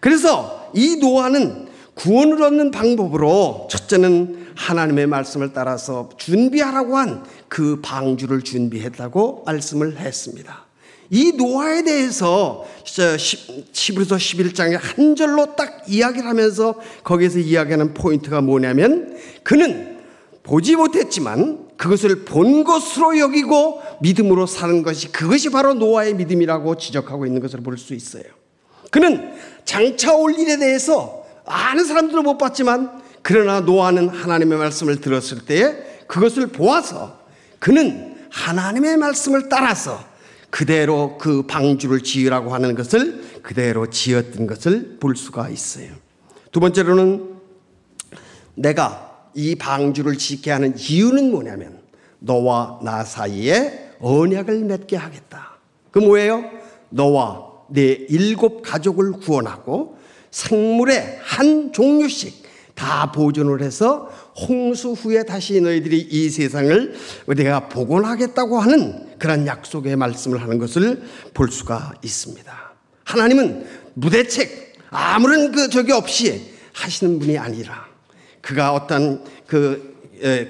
그래서 0.00 0.70
이 0.74 0.96
노아는 0.96 1.68
구원을 1.94 2.42
얻는 2.42 2.70
방법으로 2.70 3.68
첫째는 3.70 4.52
하나님의 4.54 5.06
말씀을 5.06 5.52
따라서 5.52 6.10
준비하라고 6.16 6.96
한 6.96 7.22
그 7.52 7.80
방주를 7.82 8.40
준비했다고 8.40 9.42
말씀을 9.44 9.98
했습니다. 9.98 10.64
이 11.10 11.32
노아에 11.32 11.82
대해서 11.84 12.66
11서 12.82 14.16
11장에 14.16 14.78
한 14.80 15.14
절로 15.16 15.54
딱 15.54 15.82
이야기를 15.86 16.26
하면서 16.26 16.74
거기에서 17.04 17.40
이야기하는 17.40 17.92
포인트가 17.92 18.40
뭐냐면 18.40 19.18
그는 19.42 19.98
보지 20.44 20.76
못했지만 20.76 21.68
그것을 21.82 22.24
본 22.24 22.62
것으로 22.62 23.18
여기고 23.18 23.82
믿음으로 24.02 24.46
사는 24.46 24.84
것이 24.84 25.10
그것이 25.10 25.50
바로 25.50 25.74
노아의 25.74 26.14
믿음이라고 26.14 26.76
지적하고 26.76 27.26
있는 27.26 27.42
것을 27.42 27.60
볼 27.60 27.76
수 27.76 27.92
있어요. 27.92 28.22
그는 28.92 29.34
장차 29.64 30.14
올 30.14 30.38
일에 30.38 30.58
대해서 30.58 31.26
아는 31.44 31.84
사람들은 31.84 32.22
못 32.22 32.38
봤지만 32.38 33.02
그러나 33.22 33.58
노아는 33.58 34.10
하나님의 34.10 34.58
말씀을 34.58 35.00
들었을 35.00 35.44
때에 35.44 35.74
그것을 36.06 36.48
보아서 36.48 37.18
그는 37.58 38.14
하나님의 38.30 38.98
말씀을 38.98 39.48
따라서 39.48 40.04
그대로 40.50 41.18
그 41.18 41.42
방주를 41.48 42.04
지으라고 42.04 42.54
하는 42.54 42.76
것을 42.76 43.40
그대로 43.42 43.90
지었던 43.90 44.46
것을 44.46 44.98
볼 45.00 45.16
수가 45.16 45.48
있어요. 45.48 45.90
두 46.52 46.60
번째로는 46.60 47.28
내가 48.54 49.11
이 49.34 49.54
방주를 49.54 50.18
짓게 50.18 50.50
하는 50.50 50.74
이유는 50.76 51.30
뭐냐면 51.30 51.80
너와 52.18 52.80
나 52.82 53.04
사이에 53.04 53.90
언약을 54.00 54.64
맺게 54.64 54.96
하겠다. 54.96 55.58
그 55.90 55.98
뭐예요? 55.98 56.44
너와 56.90 57.52
내 57.68 57.82
일곱 58.08 58.62
가족을 58.62 59.12
구원하고 59.12 59.96
생물의 60.30 61.18
한 61.22 61.72
종류씩 61.72 62.42
다 62.74 63.12
보존을 63.12 63.62
해서 63.62 64.10
홍수 64.48 64.92
후에 64.92 65.24
다시 65.24 65.60
너희들이 65.60 66.08
이 66.10 66.30
세상을 66.30 66.94
내가 67.36 67.68
복원하겠다고 67.68 68.58
하는 68.58 69.18
그런 69.18 69.46
약속의 69.46 69.96
말씀을 69.96 70.40
하는 70.40 70.58
것을 70.58 71.02
볼 71.34 71.50
수가 71.50 71.92
있습니다. 72.02 72.72
하나님은 73.04 73.66
무대책 73.94 74.78
아무런 74.90 75.52
그 75.52 75.68
적이 75.68 75.92
없이 75.92 76.52
하시는 76.72 77.18
분이 77.18 77.38
아니라 77.38 77.91
그가 78.42 78.74
어떤 78.74 79.24
그 79.46 79.90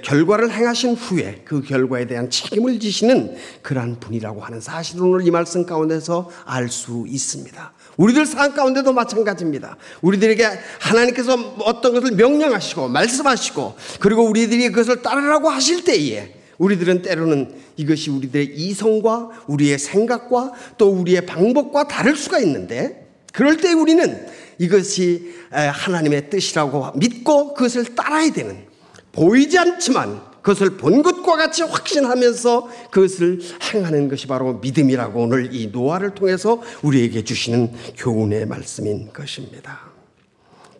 결과를 0.03 0.51
행하신 0.51 0.95
후에 0.95 1.43
그 1.45 1.63
결과에 1.63 2.07
대한 2.07 2.29
책임을 2.29 2.79
지시는 2.79 3.37
그러한 3.63 4.01
분이라고 4.01 4.41
하는 4.43 4.61
사실을 4.61 5.05
오늘 5.05 5.27
이 5.27 5.31
말씀 5.31 5.65
가운데서 5.65 6.31
알 6.45 6.69
수 6.69 7.07
있습니다. 7.09 7.73
우리들 7.97 8.27
삶 8.27 8.55
가운데도 8.55 8.93
마찬가지입니다. 8.93 9.77
우리들에게 10.01 10.47
하나님께서 10.81 11.35
어떤 11.61 11.93
것을 11.95 12.17
명령하시고 12.17 12.89
말씀하시고 12.89 13.75
그리고 14.01 14.25
우리들이 14.25 14.71
그것을 14.71 15.03
따르라고 15.03 15.49
하실 15.49 15.85
때에 15.85 16.35
우리들은 16.59 17.03
때로는 17.03 17.55
이것이 17.77 18.11
우리들의 18.11 18.55
이성과 18.57 19.31
우리의 19.47 19.79
생각과 19.79 20.53
또 20.79 20.91
우리의 20.91 21.27
방법과 21.27 21.89
다를 21.89 22.17
수가 22.17 22.39
있는데 22.41 23.09
그럴 23.33 23.57
때 23.57 23.73
우리는 23.73 24.27
이것이 24.63 25.35
하나님의 25.51 26.31
뜻이라고 26.31 26.93
믿고 26.95 27.55
그것을 27.55 27.97
따라야 27.97 28.31
되는 28.31 28.65
보이지 29.11 29.59
않지만 29.59 30.23
그것을 30.41 30.77
본 30.77 31.03
것과 31.03 31.37
같이 31.37 31.63
확신하면서 31.63 32.69
그것을 32.93 33.41
행하는 33.75 34.09
것이 34.09 34.29
바로 34.29 34.55
믿음이라고 34.55 35.21
오늘 35.21 35.53
이 35.53 35.67
노아를 35.69 36.15
통해서 36.15 36.63
우리에게 36.83 37.25
주시는 37.25 37.73
교훈의 37.97 38.47
말씀인 38.47 39.13
것입니다. 39.13 39.81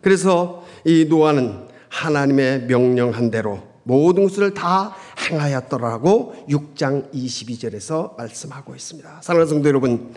그래서 0.01 0.65
이 0.85 1.05
노아는 1.09 1.67
하나님의 1.89 2.63
명령한 2.67 3.31
대로 3.31 3.63
모든 3.83 4.23
것을 4.23 4.53
다 4.53 4.95
행하였더라고 5.29 6.45
6장 6.49 7.13
22절에서 7.13 8.15
말씀하고 8.17 8.75
있습니다. 8.75 9.19
사랑하는 9.21 9.49
성도 9.49 9.67
여러분, 9.67 10.13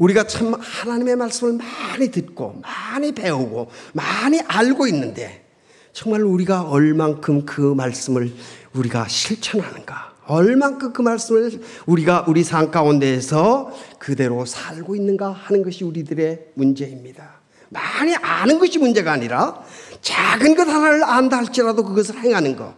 우리가 0.00 0.26
참 0.26 0.54
하나님의 0.58 1.16
말씀을 1.16 1.58
많이 1.58 2.10
듣고 2.10 2.60
많이 2.62 3.12
배우고 3.12 3.68
많이 3.92 4.40
알고 4.40 4.86
있는데 4.88 5.44
정말 5.92 6.22
우리가 6.22 6.62
얼만큼 6.62 7.44
그 7.44 7.60
말씀을 7.60 8.32
우리가 8.72 9.08
실천하는가? 9.08 10.14
얼만큼 10.26 10.92
그 10.92 11.02
말씀을 11.02 11.60
우리가 11.86 12.24
우리 12.28 12.44
삶 12.44 12.70
가운데에서 12.70 13.72
그대로 13.98 14.44
살고 14.46 14.94
있는가 14.96 15.32
하는 15.32 15.62
것이 15.62 15.84
우리들의 15.84 16.52
문제입니다. 16.54 17.40
많이 17.68 18.14
아는 18.14 18.58
것이 18.58 18.78
문제가 18.78 19.12
아니라 19.12 19.62
작은 20.00 20.54
것 20.54 20.66
하나를 20.68 21.04
안다 21.04 21.38
할지라도 21.38 21.84
그것을 21.84 22.18
행하는 22.20 22.56
것. 22.56 22.74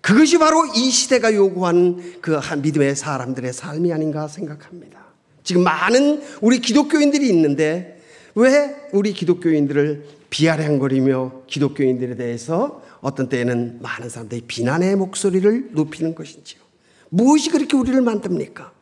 그것이 0.00 0.38
바로 0.38 0.66
이 0.74 0.90
시대가 0.90 1.34
요구하는 1.34 2.20
그 2.20 2.38
믿음의 2.58 2.94
사람들의 2.94 3.52
삶이 3.52 3.92
아닌가 3.92 4.28
생각합니다. 4.28 5.01
지금 5.44 5.64
많은 5.64 6.22
우리 6.40 6.60
기독교인들이 6.60 7.28
있는데 7.28 8.00
왜 8.34 8.74
우리 8.92 9.12
기독교인들을 9.12 10.04
비아냥거리며 10.30 11.42
기독교인들에 11.46 12.16
대해서 12.16 12.82
어떤 13.00 13.28
때에는 13.28 13.80
많은 13.82 14.08
사람들이 14.08 14.42
비난의 14.46 14.96
목소리를 14.96 15.70
높이는 15.72 16.14
것인지요. 16.14 16.60
무엇이 17.10 17.50
그렇게 17.50 17.76
우리를 17.76 18.00
만듭니까? 18.00 18.72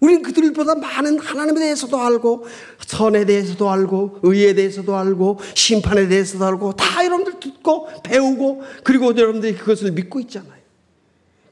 우리는 0.00 0.22
그들보다 0.22 0.74
많은 0.74 1.18
하나님에 1.18 1.60
대해서도 1.60 1.98
알고 1.98 2.46
선에 2.86 3.24
대해서도 3.24 3.70
알고 3.70 4.18
의에 4.22 4.54
대해서도 4.54 4.94
알고 4.94 5.38
심판에 5.54 6.08
대해서도 6.08 6.44
알고 6.44 6.76
다 6.76 7.02
여러분들 7.02 7.40
듣고 7.40 7.88
배우고 8.02 8.62
그리고 8.82 9.16
여러분들이 9.16 9.54
그것을 9.54 9.92
믿고 9.92 10.20
있잖아요. 10.20 10.52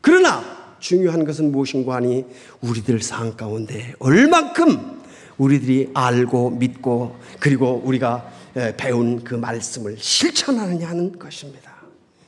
그러나 0.02 0.44
중요한 0.82 1.24
것은 1.24 1.52
무엇인가 1.52 1.94
하니 1.94 2.26
우리들 2.60 3.00
삶 3.00 3.36
가운데 3.36 3.94
얼만큼 4.00 5.00
우리들이 5.38 5.90
알고 5.94 6.50
믿고 6.50 7.16
그리고 7.38 7.80
우리가 7.84 8.30
배운 8.76 9.22
그 9.22 9.34
말씀을 9.34 9.96
실천하느냐 9.96 10.88
하는 10.88 11.18
것입니다. 11.18 11.72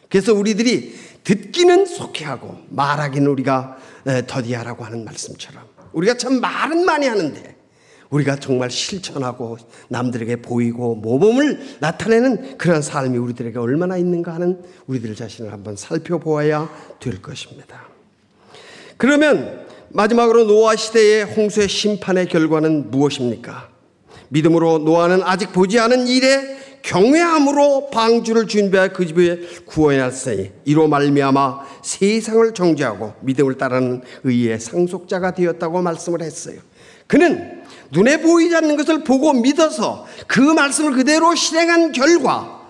그래서 0.09 0.33
우리들이 0.33 0.95
듣기는 1.25 1.85
속해하고 1.85 2.59
말하기는 2.71 3.27
우리가 3.27 3.77
더디하라고 4.29 4.85
하는 4.85 5.05
말씀처럼 5.05 5.65
우리가 5.93 6.17
참 6.17 6.41
말은 6.41 6.85
많이 6.85 7.09
하는데 7.09 7.57
우리가 8.11 8.37
정말 8.37 8.71
실천하고 8.71 9.59
남들에게 9.89 10.37
보이고 10.37 10.95
모범을 10.95 11.79
나타내는 11.81 12.59
그런 12.59 12.83
삶이 12.83 13.19
우리들에게 13.19 13.59
얼마나 13.59 13.97
있는가 13.97 14.33
하는 14.33 14.63
우리들 14.87 15.17
자신을 15.17 15.53
한번 15.53 15.75
살펴보아야 15.75 16.71
될 17.01 17.21
것입니다. 17.21 17.94
그러면 18.97 19.67
마지막으로 19.91 20.45
노아 20.45 20.75
시대의 20.77 21.25
홍수의 21.25 21.69
심판의 21.69 22.27
결과는 22.27 22.91
무엇입니까? 22.91 23.69
믿음으로 24.29 24.79
노아는 24.79 25.23
아직 25.23 25.53
보지 25.53 25.79
않은 25.79 26.09
일에 26.09 26.59
경외함으로 26.83 27.91
방주를 27.91 28.47
준비해 28.47 28.89
그 28.89 29.07
집에 29.07 29.41
구원했으니 29.65 30.51
이로 30.65 30.87
말미암아 30.89 31.61
세상을 31.83 32.53
정죄하고 32.53 33.15
믿음을 33.23 33.57
따르는 33.57 34.03
의의 34.25 34.61
상속자가 34.61 35.33
되었다고 35.33 35.81
말씀을 35.81 36.21
했어요. 36.21 36.59
그는 37.07 37.63
눈에 37.91 38.21
보이지 38.21 38.55
않는 38.57 38.77
것을 38.77 39.05
보고 39.05 39.33
믿어서 39.33 40.07
그 40.27 40.41
말씀을 40.41 40.93
그대로 40.93 41.35
실행한 41.35 41.93
결과 41.93 42.64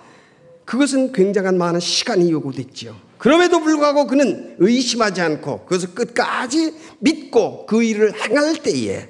그것은 0.64 1.12
굉장한 1.12 1.58
많은 1.58 1.80
시간이 1.80 2.30
요구됐지요. 2.30 2.94
그럼에도 3.18 3.60
불구하고 3.60 4.06
그는 4.06 4.56
의심하지 4.58 5.20
않고 5.20 5.64
그것을 5.64 5.94
끝까지 5.94 6.74
믿고 6.98 7.66
그 7.66 7.82
일을 7.82 8.12
행할 8.14 8.56
때에 8.56 9.08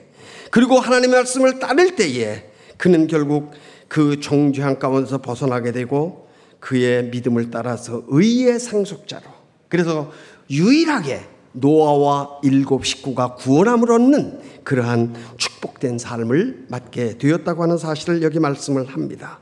그리고 0.51 0.79
하나님의 0.79 1.17
말씀을 1.17 1.59
따를 1.59 1.97
때에 1.97 2.51
그는 2.77 3.07
결국 3.07 3.53
그 3.89 4.21
종죄한 4.21 4.79
가운데서 4.79 5.19
벗어나게 5.19 5.73
되고 5.73 6.29
그의 6.61 7.07
믿음을 7.07 7.51
따라서 7.51 8.03
의의 8.09 8.59
상속자로 8.59 9.25
그래서 9.69 10.13
유일하게 10.51 11.21
노아와 11.53 12.41
일곱 12.43 12.85
식구가 12.85 13.35
구원함을 13.37 13.93
얻는 13.93 14.41
그러한 14.65 15.15
축복된 15.37 15.99
삶을 15.99 16.67
맞게 16.69 17.19
되었다고 17.19 17.63
하는 17.63 17.79
사실을 17.79 18.23
여기 18.23 18.41
말씀을 18.41 18.87
합니다. 18.87 19.41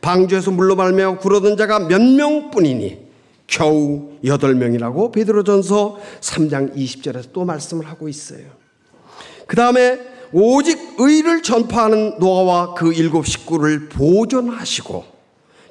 방주에서 0.00 0.50
물로 0.50 0.76
말며 0.76 1.18
구르던 1.18 1.56
자가 1.56 1.80
몇 1.80 2.00
명뿐이니 2.00 3.08
겨우 3.46 4.12
여덟 4.24 4.54
명이라고 4.54 5.10
베드로전서 5.10 5.98
3장 6.20 6.76
20절에서 6.76 7.32
또 7.32 7.44
말씀을 7.44 7.86
하고 7.86 8.08
있어요. 8.08 8.44
그 9.46 9.56
다음에 9.56 9.98
오직 10.32 10.78
의를 10.98 11.42
전파하는 11.42 12.18
노아와 12.18 12.74
그 12.74 12.92
일곱 12.92 13.26
식구를 13.26 13.88
보존하시고 13.88 15.04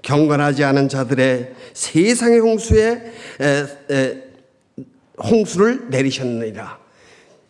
경건하지 0.01 0.63
않은 0.63 0.89
자들의 0.89 1.53
세상의 1.73 2.39
홍수에 2.39 3.13
에, 3.41 3.65
에, 3.91 4.23
홍수를 5.23 5.89
내리셨느니라. 5.89 6.79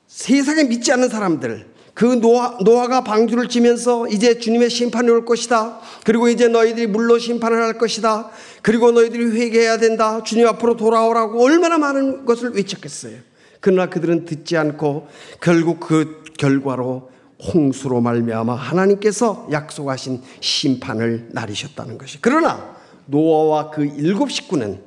세상에 0.08 0.64
믿지 0.64 0.92
않는 0.92 1.10
사람들, 1.10 1.68
그 1.98 2.06
노아, 2.06 2.60
노아가 2.64 3.04
방주를 3.04 3.50
지면서 3.50 4.08
이제 4.08 4.38
주님의 4.38 4.70
심판이 4.70 5.10
올 5.10 5.26
것이다. 5.26 5.80
그리고 6.04 6.30
이제 6.30 6.48
너희들이 6.48 6.86
물로 6.86 7.18
심판을 7.18 7.60
할 7.60 7.80
것이다. 7.80 8.30
그리고 8.62 8.92
너희들이 8.92 9.36
회개해야 9.36 9.80
된다. 9.80 10.22
주님 10.22 10.46
앞으로 10.46 10.78
돌아오라고 10.78 11.44
얼마나 11.44 11.80
많은 11.80 12.24
것을 12.26 12.52
외쳤겠어요. 12.52 13.18
그러나 13.62 13.90
그들은 13.90 14.26
듣지 14.26 14.58
않고 14.58 15.08
결국 15.42 15.80
그 15.80 16.24
결과로 16.38 17.10
홍수로 17.52 18.00
말미암아 18.00 18.54
하나님께서 18.54 19.48
약속하신 19.52 20.22
심판을 20.40 21.30
나리셨다는 21.32 21.98
것이. 21.98 22.20
그러나 22.22 22.76
노아와 23.08 23.72
그 23.72 23.84
일곱 23.84 24.30
식구는 24.30 24.74
예, 24.74 24.87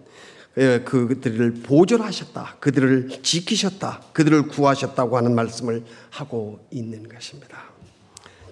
그들을 0.54 1.54
보존하셨다. 1.62 2.56
그들을 2.60 3.22
지키셨다. 3.22 4.02
그들을 4.12 4.48
구하셨다고 4.48 5.16
하는 5.16 5.34
말씀을 5.34 5.84
하고 6.10 6.58
있는 6.70 7.08
것입니다. 7.08 7.64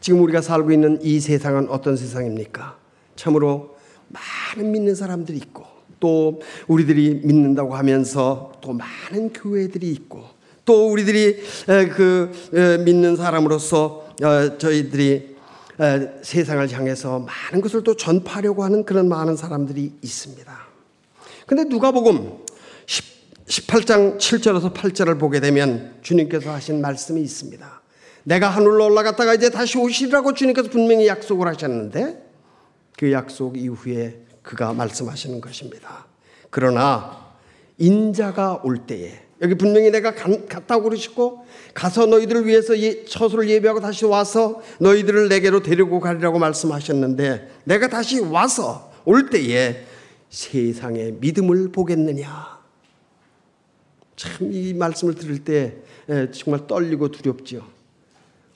지금 0.01 0.23
우리가 0.23 0.41
살고 0.41 0.71
있는 0.73 1.01
이 1.03 1.21
세상은 1.21 1.69
어떤 1.69 1.97
세상입니까? 1.97 2.79
참으로 3.17 3.77
많은 4.09 4.71
믿는 4.73 4.95
사람들이 4.95 5.37
있고 5.39 5.65
또 6.01 6.41
우리들이 6.69 7.23
믿는다고 7.25 7.75
하면서 7.75 8.53
또 8.61 8.73
많은 8.73 9.33
교회들이 9.33 9.91
있고 9.91 10.25
또 10.65 10.91
우리들이 10.91 11.43
그 11.95 12.31
믿는 12.85 13.17
사람으로서 13.17 14.15
어, 14.23 14.59
저희들이 14.59 15.37
세상을 16.23 16.73
향해서 16.73 17.21
많은 17.21 17.61
것을 17.61 17.83
또 17.83 17.97
전파하려고 17.97 18.65
하는 18.65 18.85
그런 18.85 19.09
많은 19.09 19.37
사람들이 19.37 19.95
있습니다. 20.03 20.68
근데 21.49 21.65
누가복음 21.65 22.45
18장 23.47 24.19
7절에서 24.19 24.75
8절을 24.75 25.19
보게 25.19 25.41
되면 25.41 25.95
주님께서 26.03 26.53
하신 26.53 26.83
말씀이 26.83 27.23
있습니다. 27.23 27.83
내가 28.25 28.51
하늘로 28.51 28.85
올라갔다가 28.85 29.33
이제 29.33 29.49
다시 29.49 29.79
오시리라고 29.79 30.35
주님께서 30.35 30.69
분명히 30.69 31.07
약속을 31.07 31.49
하셨는데 31.49 32.23
그 32.99 33.13
약속 33.13 33.57
이후에 33.57 34.27
그가 34.43 34.75
말씀하시는 34.75 35.41
것입니다. 35.41 36.07
그러나 36.51 37.29
인자가 37.79 38.61
올 38.63 38.87
때에 38.87 39.19
여기 39.41 39.55
분명히 39.55 39.91
내가 39.91 40.15
갔다고 40.15 40.83
그러시고 40.83 41.47
가서 41.73 42.05
너희들을 42.05 42.47
위해서 42.47 42.75
처소를 43.09 43.49
예배하고 43.49 43.81
다시 43.81 44.05
와서 44.05 44.61
너희들을 44.81 45.31
내게로 45.31 45.63
데리고 45.63 45.99
가리라고 45.99 46.39
말씀하셨는데 46.39 47.49
내가 47.65 47.89
다시 47.89 48.21
와서 48.21 48.93
올 49.07 49.31
때에 49.31 49.87
세상의 50.31 51.17
믿음을 51.21 51.73
보겠느냐. 51.73 52.59
참 54.17 54.51
이 54.53 54.75
말씀을 54.75 55.15
들을 55.15 55.45
때 55.45 55.77
정말 56.33 56.67
떨리고 56.67 57.11
두렵죠. 57.11 57.65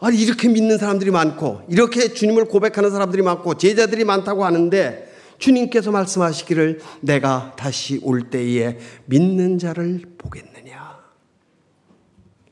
아니 0.01 0.21
이렇게 0.21 0.49
믿는 0.49 0.79
사람들이 0.79 1.13
많고 1.13 1.63
이렇게 1.69 2.13
주님을 2.13 2.47
고백하는 2.47 2.91
사람들이 2.91 3.23
많고 3.23 3.57
제자들이 3.57 4.05
많다고 4.05 4.45
하는데 4.45 5.13
주님께서 5.39 5.93
말씀하시기를 5.93 6.81
내가 7.01 7.55
다시 7.57 8.01
올 8.03 8.29
때에 8.31 8.79
믿는 9.07 9.59
자를 9.59 10.03
보겠느냐. 10.19 10.99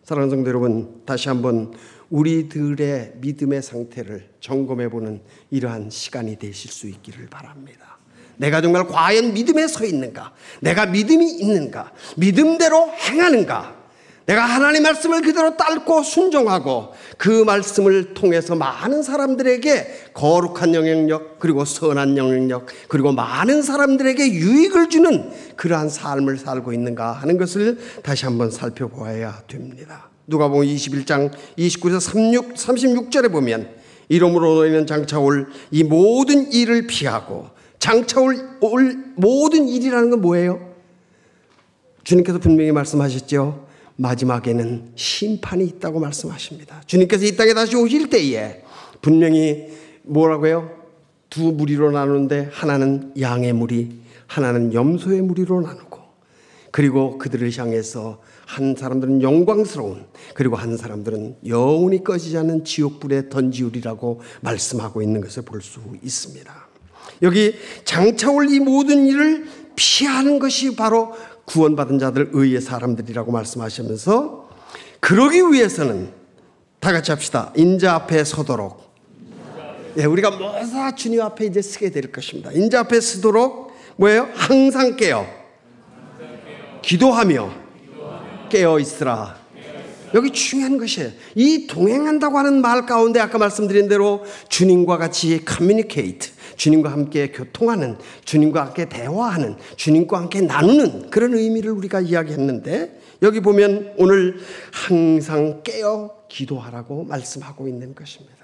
사랑하는 0.04 0.30
성도 0.30 0.48
여러분, 0.48 1.02
다시 1.04 1.28
한번 1.28 1.72
우리들의 2.10 3.14
믿음의 3.20 3.62
상태를 3.62 4.30
점검해 4.40 4.88
보는 4.88 5.22
이러한 5.50 5.90
시간이 5.90 6.36
되실 6.36 6.70
수 6.70 6.88
있기를 6.88 7.26
바랍니다. 7.26 7.89
내가 8.40 8.62
정말 8.62 8.86
과연 8.86 9.34
믿음에 9.34 9.68
서 9.68 9.84
있는가? 9.84 10.32
내가 10.60 10.86
믿음이 10.86 11.30
있는가? 11.30 11.92
믿음대로 12.16 12.88
행하는가? 12.88 13.78
내가 14.24 14.44
하나님 14.46 14.82
말씀을 14.84 15.20
그대로 15.20 15.56
따고 15.58 16.02
순종하고 16.02 16.94
그 17.18 17.44
말씀을 17.44 18.14
통해서 18.14 18.54
많은 18.54 19.02
사람들에게 19.02 20.12
거룩한 20.14 20.74
영향력 20.74 21.38
그리고 21.38 21.66
선한 21.66 22.16
영향력 22.16 22.66
그리고 22.88 23.12
많은 23.12 23.60
사람들에게 23.60 24.32
유익을 24.32 24.88
주는 24.88 25.30
그러한 25.56 25.90
삶을 25.90 26.38
살고 26.38 26.72
있는가 26.72 27.12
하는 27.12 27.36
것을 27.36 27.78
다시 28.02 28.24
한번 28.24 28.50
살펴보아야 28.50 29.42
됩니다. 29.48 30.08
누가 30.26 30.48
보면 30.48 30.66
21장 30.66 31.30
29절 31.58 32.00
36, 32.00 32.54
36절에 32.54 33.30
보면 33.30 33.68
이름으로 34.08 34.54
너희는 34.54 34.86
장차 34.86 35.18
올 35.18 35.46
이 35.72 35.82
모든 35.84 36.50
일을 36.52 36.86
피하고 36.86 37.59
장차 37.80 38.20
올, 38.20 38.38
올 38.60 39.04
모든 39.16 39.66
일이라는 39.66 40.10
건 40.10 40.20
뭐예요? 40.20 40.70
주님께서 42.04 42.38
분명히 42.38 42.70
말씀하셨죠. 42.70 43.66
마지막에는 43.96 44.92
심판이 44.94 45.64
있다고 45.64 45.98
말씀하십니다. 45.98 46.82
주님께서 46.86 47.24
이 47.24 47.36
땅에 47.36 47.52
다시 47.52 47.76
오실 47.76 48.08
때에 48.08 48.62
분명히 49.02 49.68
뭐라고요? 50.02 50.78
두 51.28 51.52
무리로 51.52 51.90
나누는데 51.90 52.50
하나는 52.52 53.12
양의 53.18 53.52
무리, 53.54 54.00
하나는 54.26 54.72
염소의 54.72 55.22
무리로 55.22 55.60
나누고 55.60 55.98
그리고 56.70 57.18
그들을 57.18 57.50
향해서 57.56 58.20
한 58.46 58.74
사람들은 58.76 59.22
영광스러운 59.22 60.06
그리고 60.34 60.56
한 60.56 60.76
사람들은 60.76 61.38
영원히 61.46 62.02
꺼지지 62.04 62.36
않는 62.38 62.64
지옥불에 62.64 63.28
던지우리라고 63.28 64.20
말씀하고 64.40 65.02
있는 65.02 65.20
것을 65.20 65.44
볼 65.44 65.60
수 65.62 65.80
있습니다. 66.02 66.69
여기 67.22 67.54
장차 67.84 68.30
올 68.30 68.46
이 68.48 68.58
모든 68.60 69.06
일을 69.06 69.46
피하는 69.76 70.38
것이 70.38 70.74
바로 70.76 71.14
구원받은 71.44 71.98
자들 71.98 72.30
의의 72.32 72.60
사람들이라고 72.60 73.32
말씀하시면서 73.32 74.48
그러기 75.00 75.40
위해서는 75.52 76.12
다 76.78 76.92
같이 76.92 77.10
합시다. 77.10 77.52
인자 77.56 77.94
앞에 77.94 78.24
서도록. 78.24 78.90
예, 79.98 80.04
우리가 80.04 80.30
모두 80.30 80.44
주님 80.96 81.20
앞에 81.20 81.46
이제 81.46 81.60
서게 81.60 81.90
될 81.90 82.12
것입니다. 82.12 82.52
인자 82.52 82.80
앞에 82.80 83.00
서도록 83.00 83.72
뭐예요? 83.96 84.28
항상 84.34 84.96
깨어. 84.96 85.26
기도하며 86.82 87.50
깨어 88.48 88.78
있으라. 88.78 89.38
여기 90.14 90.30
중요한 90.32 90.78
것이에요. 90.78 91.10
이 91.34 91.66
동행한다고 91.66 92.38
하는 92.38 92.60
말 92.60 92.86
가운데 92.86 93.20
아까 93.20 93.38
말씀드린 93.38 93.88
대로 93.88 94.24
주님과 94.48 94.98
같이 94.98 95.44
커뮤니케이트, 95.44 96.30
주님과 96.60 96.92
함께 96.92 97.32
교통하는, 97.32 97.96
주님과 98.26 98.66
함께 98.66 98.86
대화하는, 98.86 99.56
주님과 99.76 100.18
함께 100.18 100.42
나누는 100.42 101.08
그런 101.08 101.32
의미를 101.32 101.70
우리가 101.72 102.00
이야기했는데 102.02 103.00
여기 103.22 103.40
보면 103.40 103.94
오늘 103.96 104.36
항상 104.70 105.62
깨어 105.62 106.26
기도하라고 106.28 107.04
말씀하고 107.04 107.66
있는 107.66 107.94
것입니다. 107.94 108.36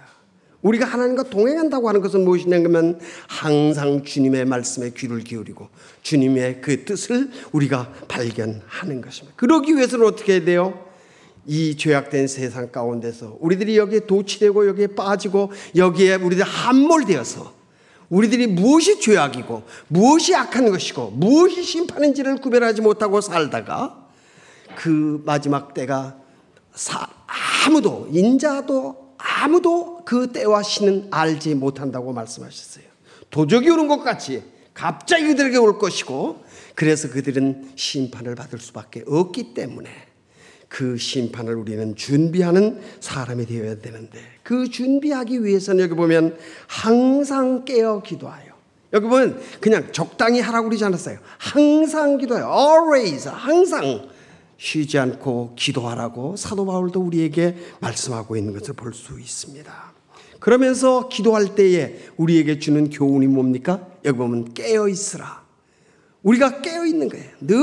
우리가 0.62 0.86
하나님과 0.86 1.24
동행한다고 1.24 1.90
하는 1.90 2.00
것은 2.00 2.24
무엇이냐면 2.24 2.98
항상 3.28 4.02
주님의 4.02 4.46
말씀에 4.46 4.92
귀를 4.96 5.18
기울이고 5.18 5.68
주님의 6.00 6.62
그 6.62 6.86
뜻을 6.86 7.28
우리가 7.52 7.92
발견하는 8.08 9.02
것입니다. 9.02 9.36
그러기 9.36 9.76
위해서는 9.76 10.06
어떻게 10.06 10.36
해야 10.36 10.44
돼요? 10.44 10.86
이 11.44 11.76
죄악된 11.76 12.28
세상 12.28 12.72
가운데서 12.72 13.36
우리들이 13.40 13.76
여기에 13.76 14.06
도취되고 14.06 14.68
여기에 14.68 14.86
빠지고 14.88 15.52
여기에 15.76 16.14
우리들 16.14 16.44
함몰되어서 16.44 17.55
우리들이 18.08 18.46
무엇이 18.46 19.00
죄악이고 19.00 19.62
무엇이 19.88 20.34
악한 20.34 20.70
것이고 20.70 21.10
무엇이 21.10 21.62
심판인지를 21.62 22.36
구별하지 22.36 22.82
못하고 22.82 23.20
살다가 23.20 24.08
그 24.76 25.22
마지막 25.24 25.74
때가 25.74 26.16
아무도 27.66 28.08
인자도 28.12 29.14
아무도 29.18 30.02
그 30.04 30.32
때와 30.32 30.62
시는 30.62 31.08
알지 31.10 31.54
못한다고 31.54 32.12
말씀하셨어요. 32.12 32.84
도적이 33.30 33.70
오는 33.70 33.88
것 33.88 34.02
같이 34.02 34.42
갑자기 34.72 35.26
그들에게 35.26 35.56
올 35.56 35.78
것이고 35.78 36.44
그래서 36.74 37.08
그들은 37.08 37.72
심판을 37.74 38.34
받을 38.34 38.58
수밖에 38.58 39.02
없기 39.06 39.54
때문에 39.54 39.88
그 40.68 40.96
심판을 40.96 41.54
우리는 41.54 41.94
준비하는 41.94 42.80
사람이 43.00 43.46
되어야 43.46 43.78
되는데 43.78 44.18
그 44.42 44.68
준비하기 44.68 45.44
위해서는 45.44 45.84
여기 45.84 45.94
보면 45.94 46.36
항상 46.66 47.64
깨어 47.64 48.02
기도하여 48.02 48.46
여기 48.92 49.06
보면 49.08 49.40
그냥 49.60 49.88
적당히 49.92 50.40
하라고 50.40 50.68
그러지 50.68 50.84
않았어요. 50.84 51.18
항상 51.38 52.18
기도해요. 52.18 52.46
always 52.46 53.28
항상 53.28 54.08
쉬지 54.58 54.98
않고 54.98 55.54
기도하라고 55.56 56.36
사도 56.36 56.64
바울도 56.66 57.00
우리에게 57.00 57.56
말씀하고 57.80 58.36
있는 58.36 58.52
것을 58.58 58.74
볼 58.74 58.92
수 58.94 59.18
있습니다. 59.20 59.92
그러면서 60.40 61.08
기도할 61.08 61.54
때에 61.54 61.98
우리에게 62.16 62.58
주는 62.58 62.88
교훈이 62.90 63.26
뭡니까? 63.26 63.86
여기 64.04 64.16
보면 64.18 64.54
깨어 64.54 64.88
있으라. 64.88 65.44
우리가 66.22 66.60
깨어 66.60 66.86
있는 66.86 67.08
거예요. 67.08 67.30
늘 67.40 67.56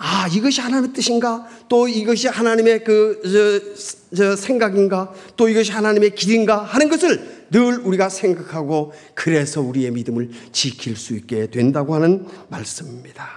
아, 0.00 0.28
이것이 0.28 0.60
하나님의 0.60 0.92
뜻인가? 0.92 1.46
또 1.68 1.88
이것이 1.88 2.28
하나님의 2.28 2.84
그, 2.84 3.20
저, 3.24 4.16
저 4.16 4.36
생각인가? 4.36 5.12
또 5.36 5.48
이것이 5.48 5.72
하나님의 5.72 6.14
길인가? 6.14 6.58
하는 6.62 6.88
것을 6.88 7.46
늘 7.50 7.78
우리가 7.78 8.08
생각하고 8.08 8.92
그래서 9.14 9.60
우리의 9.60 9.90
믿음을 9.90 10.30
지킬 10.52 10.96
수 10.96 11.14
있게 11.14 11.50
된다고 11.50 11.94
하는 11.94 12.26
말씀입니다. 12.48 13.28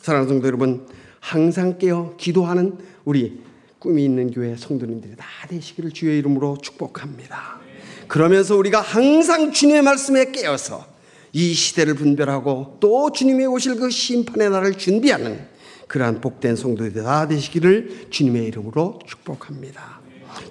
사랑하는 0.00 0.28
성도 0.28 0.46
여러분, 0.46 0.86
항상 1.18 1.76
깨어 1.78 2.14
기도하는 2.18 2.78
우리 3.04 3.40
꿈이 3.80 4.04
있는 4.04 4.30
교회 4.30 4.56
성도님들이 4.56 5.16
다 5.16 5.26
되시기를 5.48 5.90
주의 5.90 6.18
이름으로 6.18 6.58
축복합니다. 6.62 7.58
그러면서 8.06 8.56
우리가 8.56 8.80
항상 8.80 9.50
주님의 9.50 9.82
말씀에 9.82 10.30
깨어서 10.30 10.86
이 11.32 11.52
시대를 11.52 11.94
분별하고 11.94 12.76
또 12.78 13.10
주님의 13.10 13.46
오실 13.46 13.76
그 13.76 13.90
심판의 13.90 14.50
날을 14.50 14.74
준비하는 14.74 15.55
그러한 15.86 16.20
복된 16.20 16.56
성도들이 16.56 17.04
다 17.04 17.28
되시기를 17.28 18.08
주님의 18.10 18.44
이름으로 18.46 18.98
축복합니다. 19.06 20.00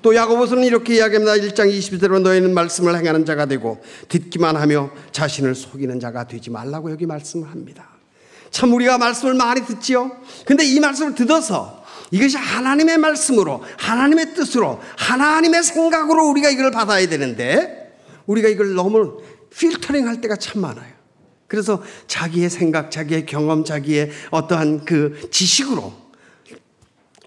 또 0.01 0.15
야고보서는 0.15 0.63
이렇게 0.63 0.95
이야기합니다. 0.95 1.33
1장 1.33 1.71
20절로 1.71 2.21
너희는 2.21 2.53
말씀을 2.53 2.97
행하는 2.97 3.25
자가 3.25 3.45
되고 3.45 3.83
듣기만 4.09 4.55
하며 4.55 4.91
자신을 5.11 5.55
속이는 5.55 5.99
자가 5.99 6.27
되지 6.27 6.49
말라고 6.49 6.91
여기 6.91 7.05
말씀을 7.05 7.49
합니다. 7.49 7.89
참 8.49 8.73
우리가 8.73 8.97
말씀을 8.97 9.33
많이 9.33 9.65
듣지요. 9.65 10.11
근데 10.45 10.63
이 10.63 10.79
말씀을 10.79 11.13
듣어서 11.15 11.83
이것이 12.11 12.37
하나님의 12.37 12.97
말씀으로 12.97 13.63
하나님의 13.77 14.33
뜻으로 14.33 14.79
하나님의 14.97 15.63
생각으로 15.63 16.29
우리가 16.29 16.49
이걸 16.49 16.71
받아야 16.71 17.07
되는데 17.07 17.99
우리가 18.25 18.47
이걸 18.47 18.73
너무 18.73 19.21
필터링 19.49 20.07
할 20.07 20.21
때가 20.21 20.35
참 20.37 20.61
많아요. 20.61 20.94
그래서 21.55 21.81
자기의 22.07 22.49
생각, 22.49 22.91
자기의 22.91 23.25
경험, 23.25 23.63
자기의 23.63 24.11
어떠한 24.31 24.83
그 24.85 25.29
지식으로 25.31 25.93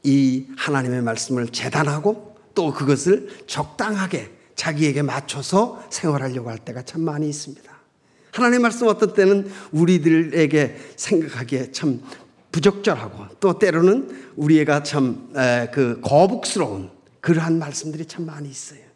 이 0.02 0.46
하나님의 0.56 1.02
말씀을 1.02 1.48
재단하고 1.48 2.36
또 2.54 2.72
그것을 2.72 3.28
적당하게 3.46 4.30
자기에게 4.54 5.02
맞춰서 5.02 5.82
생활하려고 5.90 6.50
할 6.50 6.58
때가 6.58 6.82
참 6.82 7.00
많이 7.02 7.28
있습니다. 7.28 7.72
하나님의 8.32 8.60
말씀 8.60 8.86
어떤 8.86 9.14
때는 9.14 9.50
우리들에게 9.72 10.76
생각하기에 10.96 11.72
참 11.72 12.02
부적절하고 12.52 13.36
또 13.40 13.58
때로는 13.58 14.32
우리가 14.36 14.82
참 14.82 15.30
그 15.72 16.00
거북스러운 16.02 16.90
그러한 17.20 17.58
말씀들이 17.58 18.06
참 18.06 18.26
많이 18.26 18.48
있어요. 18.48 18.87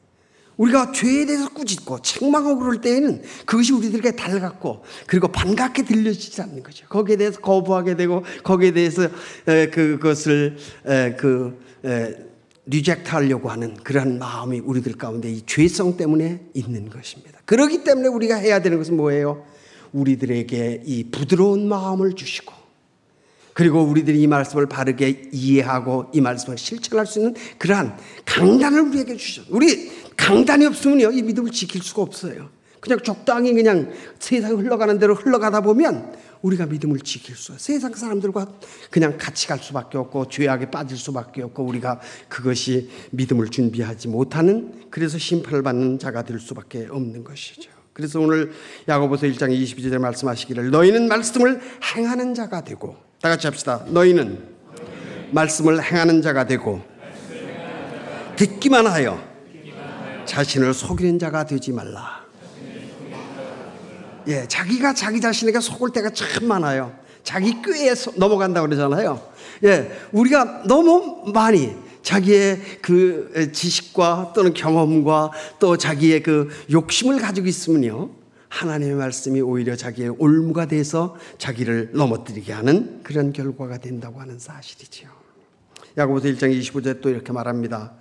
우리가 0.62 0.92
죄에 0.92 1.26
대해서 1.26 1.48
꾸짖고 1.48 2.02
책망하고 2.02 2.60
그럴 2.60 2.80
때에는 2.80 3.22
그것이 3.44 3.72
우리들에게 3.72 4.12
달갑고 4.12 4.84
그리고 5.08 5.26
반갑게 5.26 5.84
들려지지 5.84 6.40
않는 6.40 6.62
거죠. 6.62 6.86
거기에 6.88 7.16
대해서 7.16 7.40
거부하게 7.40 7.96
되고 7.96 8.22
거기에 8.44 8.70
대해서 8.72 9.08
그것을 9.44 10.56
그 11.18 11.58
reject 12.64 13.10
하려고 13.10 13.50
하는 13.50 13.74
그러한 13.74 14.20
마음이 14.20 14.60
우리들 14.60 14.92
가운데 14.92 15.28
이 15.28 15.42
죄성 15.44 15.96
때문에 15.96 16.40
있는 16.54 16.88
것입니다. 16.88 17.40
그렇기 17.44 17.82
때문에 17.82 18.06
우리가 18.06 18.36
해야 18.36 18.62
되는 18.62 18.78
것은 18.78 18.96
뭐예요? 18.96 19.44
우리들에게 19.92 20.84
이 20.86 21.10
부드러운 21.10 21.66
마음을 21.68 22.12
주시고 22.12 22.61
그리고 23.54 23.82
우리들이 23.82 24.20
이 24.20 24.26
말씀을 24.26 24.66
바르게 24.66 25.30
이해하고 25.32 26.10
이 26.12 26.20
말씀을 26.20 26.58
실천할 26.58 27.06
수 27.06 27.18
있는 27.18 27.34
그러한 27.58 27.96
강단을 28.24 28.80
우리에게 28.80 29.16
주셨 29.16 29.46
우리 29.50 29.90
강단이 30.16 30.64
없으면요, 30.66 31.10
이 31.12 31.22
믿음을 31.22 31.50
지킬 31.50 31.82
수가 31.82 32.02
없어요. 32.02 32.48
그냥 32.80 32.98
적당히 33.00 33.52
그냥 33.54 33.92
세상 34.18 34.58
흘러가는 34.58 34.98
대로 34.98 35.14
흘러가다 35.14 35.60
보면 35.60 36.16
우리가 36.42 36.66
믿음을 36.66 36.98
지킬 36.98 37.36
수, 37.36 37.56
세상 37.56 37.94
사람들과 37.94 38.58
그냥 38.90 39.16
같이 39.16 39.46
갈 39.46 39.58
수밖에 39.60 39.98
없고 39.98 40.26
죄악에 40.26 40.68
빠질 40.70 40.96
수밖에 40.96 41.42
없고 41.42 41.62
우리가 41.64 42.00
그것이 42.28 42.90
믿음을 43.12 43.48
준비하지 43.48 44.08
못하는 44.08 44.86
그래서 44.90 45.16
심판을 45.16 45.62
받는 45.62 46.00
자가 46.00 46.24
될 46.24 46.40
수밖에 46.40 46.88
없는 46.90 47.22
것이죠. 47.22 47.70
그래서 47.92 48.20
오늘 48.20 48.52
야고보서 48.88 49.26
1장 49.26 49.50
22절에 49.50 49.98
말씀하시기를 49.98 50.70
너희는 50.70 51.08
말씀을 51.08 51.60
행하는 51.94 52.34
자가 52.34 52.64
되고 52.64 52.96
다 53.20 53.28
같이 53.28 53.46
합시다. 53.46 53.84
너희는 53.88 54.38
말씀을 55.30 55.82
행하는 55.82 56.22
자가 56.22 56.46
되고 56.46 56.82
듣기만 58.36 58.86
하여 58.86 59.22
자신을 60.24 60.72
속이는 60.72 61.18
자가 61.18 61.44
되지 61.44 61.72
말라. 61.72 62.22
예, 64.28 64.46
자기가 64.46 64.94
자기 64.94 65.20
자신에게 65.20 65.60
속을 65.60 65.90
때가 65.90 66.10
참 66.10 66.46
많아요. 66.46 66.96
자기 67.24 67.60
꾀에 67.60 67.94
넘어간다 68.16 68.62
그러잖아요. 68.62 69.20
예, 69.64 69.90
우리가 70.12 70.62
너무 70.66 71.30
많이 71.32 71.74
자기의 72.02 72.60
그 72.82 73.50
지식과 73.52 74.32
또는 74.34 74.52
경험과 74.54 75.30
또 75.58 75.76
자기의 75.76 76.22
그 76.22 76.48
욕심을 76.70 77.18
가지고 77.18 77.46
있으면요. 77.46 78.10
하나님의 78.48 78.96
말씀이 78.96 79.40
오히려 79.40 79.76
자기의 79.76 80.10
올무가 80.18 80.66
돼서 80.66 81.16
자기를 81.38 81.90
넘어뜨리게 81.94 82.52
하는 82.52 83.00
그런 83.02 83.32
결과가 83.32 83.78
된다고 83.78 84.20
하는 84.20 84.38
사실이지요. 84.38 85.08
야고보서 85.96 86.28
1장 86.28 86.58
25절에 86.58 87.00
또 87.00 87.08
이렇게 87.08 87.32
말합니다. 87.32 87.92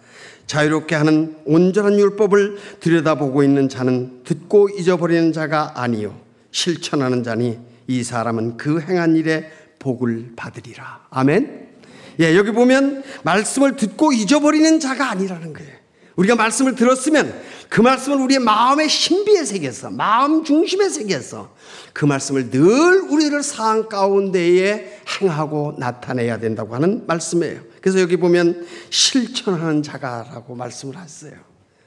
자유롭게 0.48 0.96
하는 0.96 1.38
온전한 1.46 1.98
율법을 1.98 2.58
들여다보고 2.80 3.44
있는 3.44 3.70
자는 3.70 4.24
듣고 4.24 4.70
잊어버리는 4.70 5.32
자가 5.32 5.82
아니요 5.82 6.20
실천하는 6.52 7.24
자니 7.24 7.58
이 7.88 8.04
사람은 8.04 8.58
그 8.58 8.82
행한 8.82 9.16
일에 9.16 9.50
복을 9.80 10.34
받으리라. 10.36 11.08
아멘. 11.10 11.71
예, 12.19 12.36
여기 12.36 12.52
보면 12.52 13.04
말씀을 13.24 13.76
듣고 13.76 14.13
잊어버리는 14.13 14.80
자가 14.80 15.10
아니라는 15.10 15.54
거예요. 15.54 15.82
우리가 16.15 16.36
말씀을 16.36 16.76
들었으면 16.76 17.41
그 17.69 17.80
말씀을 17.82 18.17
우리의 18.17 18.39
마음의 18.39 18.89
신비에 18.89 19.45
새겨서 19.45 19.91
마음 19.91 20.43
중심에 20.43 20.89
새겨서 20.89 21.56
그 21.93 22.06
말씀을 22.06 22.50
늘 22.50 22.62
우리를 23.10 23.41
사안 23.43 23.88
가운데에 23.88 25.00
행하고 25.21 25.76
나타내야 25.80 26.39
된다고 26.39 26.76
하는 26.76 27.06
말씀이에요. 27.08 27.62
그래서 27.82 28.02
여기 28.02 28.17
보면 28.17 28.67
실천하는 28.89 29.84
자가라고 29.84 30.56
말씀을 30.56 30.97
하셨어요. 30.97 31.34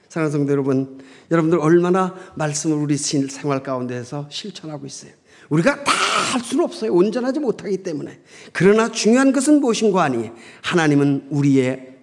사랑하는 0.08 0.38
성도 0.38 0.52
여러분, 0.52 1.00
여러분들 1.30 1.58
얼마나 1.58 2.14
말씀을 2.36 2.76
우리 2.76 2.96
생활 2.96 3.62
가운데서 3.62 4.28
실천하고 4.30 4.86
있어요. 4.86 5.12
우리가 5.48 5.84
다 5.84 6.04
할 6.34 6.40
수는 6.40 6.64
없어요. 6.64 6.92
온전하지 6.92 7.40
못하기 7.40 7.78
때문에. 7.78 8.20
그러나 8.52 8.90
중요한 8.90 9.32
것은 9.32 9.60
무엇인가 9.60 10.02
하니 10.02 10.30
하나님은 10.62 11.28
우리의 11.30 11.98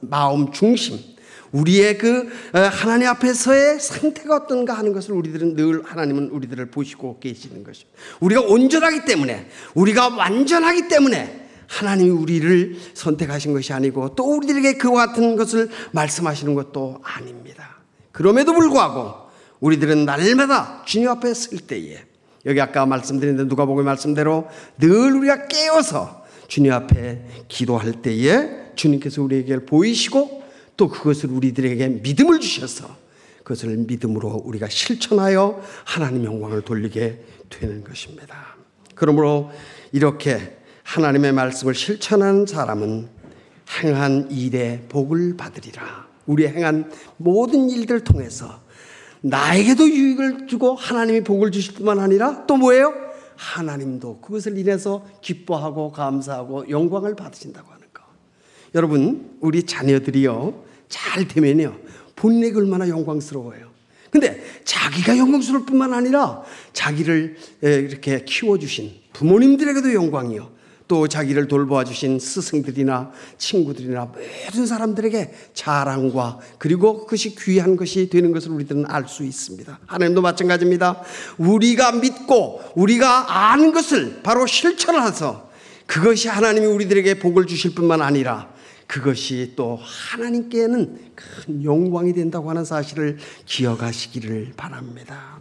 마음 0.00 0.52
중심, 0.52 0.98
우리의 1.52 1.98
그 1.98 2.28
어, 2.52 2.58
하나님 2.58 3.08
앞에서의 3.08 3.80
상태가 3.80 4.36
어떤가 4.36 4.74
하는 4.74 4.92
것을 4.92 5.12
우리들은 5.14 5.56
늘 5.56 5.82
하나님은 5.82 6.28
우리들을 6.28 6.70
보시고 6.70 7.18
계시는 7.20 7.64
것입니다. 7.64 7.98
우리가 8.20 8.42
온전하기 8.42 9.04
때문에, 9.04 9.48
우리가 9.74 10.08
완전하기 10.08 10.88
때문에 10.88 11.48
하나님이 11.66 12.10
우리를 12.10 12.76
선택하신 12.94 13.52
것이 13.52 13.72
아니고 13.72 14.14
또 14.14 14.36
우리들에게 14.36 14.74
그와 14.74 15.06
같은 15.06 15.36
것을 15.36 15.70
말씀하시는 15.92 16.54
것도 16.54 17.00
아닙니다. 17.02 17.78
그럼에도 18.12 18.52
불구하고 18.54 19.30
우리들은 19.60 20.04
날마다 20.04 20.82
주님 20.84 21.08
앞에 21.08 21.32
설 21.32 21.58
때에 21.60 22.09
여기 22.46 22.60
아까 22.60 22.86
말씀드린 22.86 23.36
누가복음 23.36 23.84
말씀대로 23.84 24.48
늘 24.78 25.14
우리가 25.14 25.46
깨어서 25.46 26.24
주님 26.48 26.72
앞에 26.72 27.22
기도할 27.48 28.02
때에 28.02 28.72
주님께서 28.74 29.22
우리에게 29.22 29.64
보이시고 29.66 30.42
또 30.76 30.88
그것을 30.88 31.30
우리들에게 31.30 31.88
믿음을 31.88 32.40
주셔서 32.40 32.96
그것을 33.44 33.76
믿음으로 33.76 34.42
우리가 34.44 34.68
실천하여 34.68 35.62
하나님 35.84 36.24
영광을 36.24 36.62
돌리게 36.62 37.24
되는 37.50 37.84
것입니다. 37.84 38.56
그러므로 38.94 39.50
이렇게 39.92 40.56
하나님의 40.82 41.32
말씀을 41.32 41.74
실천하는 41.74 42.46
사람은 42.46 43.08
행한 43.82 44.30
일에 44.30 44.84
복을 44.88 45.36
받으리라. 45.36 46.08
우리 46.26 46.46
행한 46.46 46.90
모든 47.16 47.70
일들 47.70 48.02
통해서 48.04 48.60
나에게도 49.22 49.88
유익을 49.88 50.46
주고 50.46 50.74
하나님이 50.74 51.22
복을 51.22 51.50
주실 51.50 51.74
뿐만 51.74 51.98
아니라 51.98 52.46
또 52.46 52.56
뭐예요? 52.56 52.94
하나님도 53.36 54.20
그것을 54.20 54.58
인해서 54.58 55.06
기뻐하고 55.22 55.92
감사하고 55.92 56.68
영광을 56.70 57.16
받으신다고 57.16 57.70
하는 57.70 57.86
거. 57.92 58.02
여러분, 58.74 59.36
우리 59.40 59.62
자녀들이요, 59.62 60.64
잘 60.88 61.26
되면요, 61.26 61.76
본인에게 62.16 62.56
얼마나 62.58 62.88
영광스러워요. 62.88 63.70
근데 64.10 64.42
자기가 64.64 65.16
영광스러울 65.16 65.64
뿐만 65.64 65.94
아니라 65.94 66.42
자기를 66.72 67.36
이렇게 67.62 68.24
키워주신 68.24 68.92
부모님들에게도 69.12 69.94
영광이요. 69.94 70.50
또 70.90 71.06
자기를 71.06 71.46
돌보아 71.46 71.84
주신 71.84 72.18
스승들이나 72.18 73.12
친구들이나 73.38 74.06
모든 74.06 74.66
사람들에게 74.66 75.32
자랑과 75.54 76.40
그리고 76.58 77.04
그것이 77.04 77.36
귀한 77.36 77.76
것이 77.76 78.10
되는 78.10 78.32
것을 78.32 78.50
우리들은 78.50 78.86
알 78.88 79.06
수 79.06 79.22
있습니다. 79.24 79.78
하나님도 79.86 80.20
마찬가지입니다. 80.20 81.00
우리가 81.38 81.92
믿고 81.92 82.60
우리가 82.74 83.52
아는 83.52 83.72
것을 83.72 84.20
바로 84.24 84.46
실천해서 84.46 85.48
그것이 85.86 86.26
하나님이 86.26 86.66
우리들에게 86.66 87.20
복을 87.20 87.46
주실 87.46 87.76
뿐만 87.76 88.02
아니라 88.02 88.52
그것이 88.88 89.52
또 89.54 89.78
하나님께는 89.80 90.98
큰 91.14 91.62
영광이 91.62 92.14
된다고 92.14 92.50
하는 92.50 92.64
사실을 92.64 93.18
기억하시기를 93.46 94.54
바랍니다. 94.56 95.38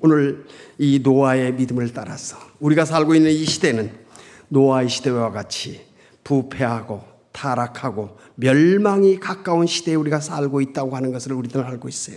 오늘 0.00 0.44
이 0.76 0.98
노아의 1.04 1.54
믿음을 1.54 1.92
따라서 1.92 2.36
우리가 2.58 2.84
살고 2.84 3.14
있는 3.14 3.30
이 3.30 3.44
시대는 3.44 4.07
노아의 4.48 4.88
시대와 4.88 5.30
같이 5.30 5.80
부패하고 6.24 7.02
타락하고 7.32 8.18
멸망이 8.34 9.20
가까운 9.20 9.66
시대에 9.66 9.94
우리가 9.94 10.20
살고 10.20 10.60
있다고 10.60 10.96
하는 10.96 11.12
것을 11.12 11.32
우리들은 11.32 11.64
알고 11.64 11.88
있어요. 11.88 12.16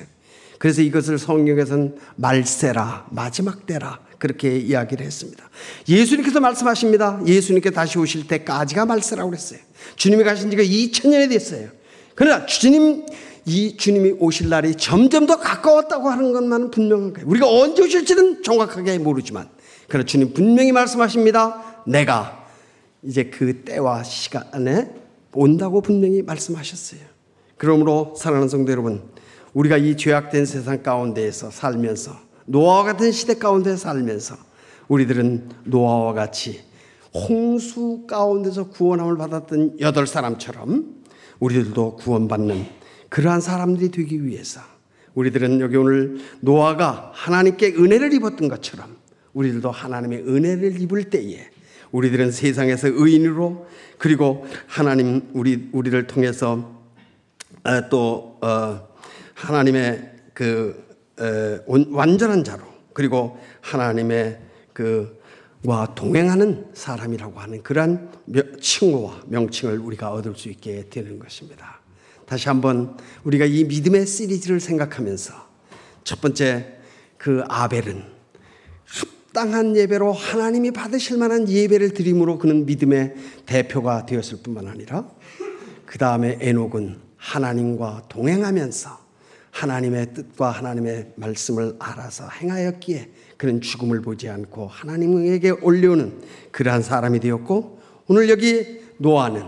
그래서 0.57 0.81
이것을 0.81 1.17
성경에서는 1.17 1.97
말세라, 2.17 3.07
마지막 3.09 3.65
때라, 3.65 3.99
그렇게 4.19 4.57
이야기를 4.57 5.03
했습니다. 5.03 5.49
예수님께서 5.89 6.39
말씀하십니다. 6.39 7.19
예수님께 7.25 7.71
다시 7.71 7.97
오실 7.97 8.27
때까지가 8.27 8.85
말세라고 8.85 9.31
그랬어요. 9.31 9.59
주님이 9.95 10.23
가신 10.23 10.51
지가 10.51 10.61
2000년이 10.61 11.29
됐어요. 11.29 11.69
그러나 12.13 12.45
주님, 12.45 13.07
이 13.47 13.75
주님이 13.75 14.13
오실 14.19 14.49
날이 14.49 14.75
점점 14.75 15.25
더 15.25 15.39
가까웠다고 15.39 16.09
하는 16.09 16.31
것만은 16.33 16.69
분명한 16.69 17.13
거예요. 17.13 17.27
우리가 17.27 17.47
언제 17.47 17.81
오실지는 17.81 18.43
정확하게 18.43 18.99
모르지만, 18.99 19.49
그러나 19.87 20.05
주님 20.05 20.33
분명히 20.35 20.71
말씀하십니다. 20.71 21.70
내가 21.85 22.47
이제 23.03 23.25
그 23.25 23.63
때와 23.63 24.03
시간에 24.03 24.93
온다고 25.33 25.81
분명히 25.81 26.21
말씀하셨어요. 26.21 26.99
그러므로 27.57 28.13
사랑하는 28.17 28.49
성도 28.49 28.71
여러분, 28.71 29.01
우리가 29.53 29.77
이 29.77 29.95
죄악된 29.97 30.45
세상 30.45 30.81
가운데에서 30.83 31.51
살면서 31.51 32.15
노아와 32.45 32.83
같은 32.83 33.11
시대 33.11 33.35
가운데 33.35 33.75
살면서 33.75 34.35
우리들은 34.87 35.49
노아와 35.65 36.13
같이 36.13 36.61
홍수 37.13 38.05
가운데서 38.07 38.69
구원함을 38.69 39.17
받았던 39.17 39.79
여덟 39.79 40.07
사람처럼 40.07 41.01
우리들도 41.39 41.97
구원받는 41.97 42.65
그러한 43.09 43.41
사람들이 43.41 43.91
되기 43.91 44.25
위해서 44.25 44.61
우리들은 45.15 45.59
여기 45.59 45.75
오늘 45.75 46.19
노아가 46.39 47.11
하나님께 47.13 47.73
은혜를 47.77 48.13
입었던 48.13 48.47
것처럼 48.47 48.97
우리들도 49.33 49.69
하나님의 49.69 50.19
은혜를 50.27 50.79
입을 50.81 51.09
때에 51.09 51.50
우리들은 51.91 52.31
세상에서 52.31 52.87
의인으로 52.89 53.67
그리고 53.97 54.45
하나님 54.67 55.29
우리 55.33 55.69
우리를 55.71 56.07
통해서 56.07 56.81
어, 57.63 57.89
또 57.89 58.37
어, 58.41 58.87
하나님의 59.33 60.11
그 60.33 60.89
완전한 61.91 62.43
자로 62.43 62.63
그리고 62.93 63.37
하나님의 63.61 64.39
그와 64.73 65.93
동행하는 65.93 66.67
사람이라고 66.73 67.39
하는 67.39 67.61
그러한 67.61 68.11
칭호와 68.59 69.23
명칭을 69.27 69.77
우리가 69.77 70.11
얻을 70.11 70.35
수 70.35 70.49
있게 70.49 70.89
되는 70.89 71.19
것입니다. 71.19 71.79
다시 72.25 72.47
한번 72.47 72.97
우리가 73.23 73.45
이 73.45 73.65
믿음의 73.65 74.07
시리즈를 74.07 74.59
생각하면서 74.59 75.33
첫 76.03 76.21
번째 76.21 76.77
그 77.17 77.43
아벨은 77.47 78.03
합당한 79.31 79.77
예배로 79.77 80.11
하나님이 80.11 80.71
받으실 80.71 81.17
만한 81.17 81.47
예배를 81.47 81.93
드림으로 81.93 82.37
그는 82.37 82.65
믿음의 82.65 83.15
대표가 83.45 84.05
되었을 84.05 84.39
뿐만 84.43 84.67
아니라 84.67 85.09
그 85.85 85.97
다음에 85.97 86.37
에녹은 86.41 86.97
하나님과 87.15 88.07
동행하면서 88.09 88.89
하나님의 89.51 90.13
뜻과 90.13 90.51
하나님의 90.51 91.13
말씀을 91.15 91.77
알아서 91.79 92.27
행하였기에 92.27 93.09
그는 93.37 93.61
죽음을 93.61 94.01
보지 94.01 94.27
않고 94.27 94.67
하나님에게 94.67 95.51
올려오는 95.51 96.21
그러한 96.51 96.81
사람이 96.81 97.21
되었고 97.21 97.79
오늘 98.07 98.29
여기 98.29 98.81
노아는 98.97 99.45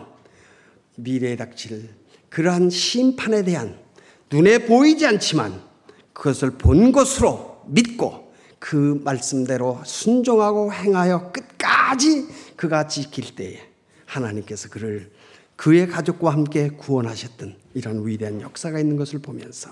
미래에 0.96 1.36
닥칠 1.36 1.90
그러한 2.30 2.70
심판에 2.70 3.44
대한 3.44 3.78
눈에 4.32 4.60
보이지 4.60 5.06
않지만 5.06 5.62
그것을 6.14 6.52
본 6.52 6.94
것으로 6.94 7.64
믿고 7.68 8.23
그 8.64 9.02
말씀대로 9.04 9.82
순종하고 9.84 10.72
행하여 10.72 11.34
끝까지 11.34 12.30
그가 12.56 12.88
지킬 12.88 13.36
때에 13.36 13.60
하나님께서 14.06 14.70
그를 14.70 15.12
그의 15.58 15.86
가족과 15.90 16.32
함께 16.32 16.70
구원하셨던 16.70 17.58
이런 17.74 18.08
위대한 18.08 18.40
역사가 18.40 18.80
있는 18.80 18.96
것을 18.96 19.20
보면서 19.20 19.70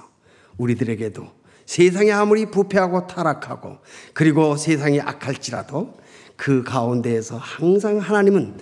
우리들에게도 0.58 1.26
세상이 1.66 2.12
아무리 2.12 2.48
부패하고 2.48 3.08
타락하고 3.08 3.78
그리고 4.12 4.58
세상이 4.58 5.00
악할지라도 5.00 5.98
그 6.36 6.62
가운데에서 6.64 7.38
항상 7.38 7.98
하나님은 7.98 8.58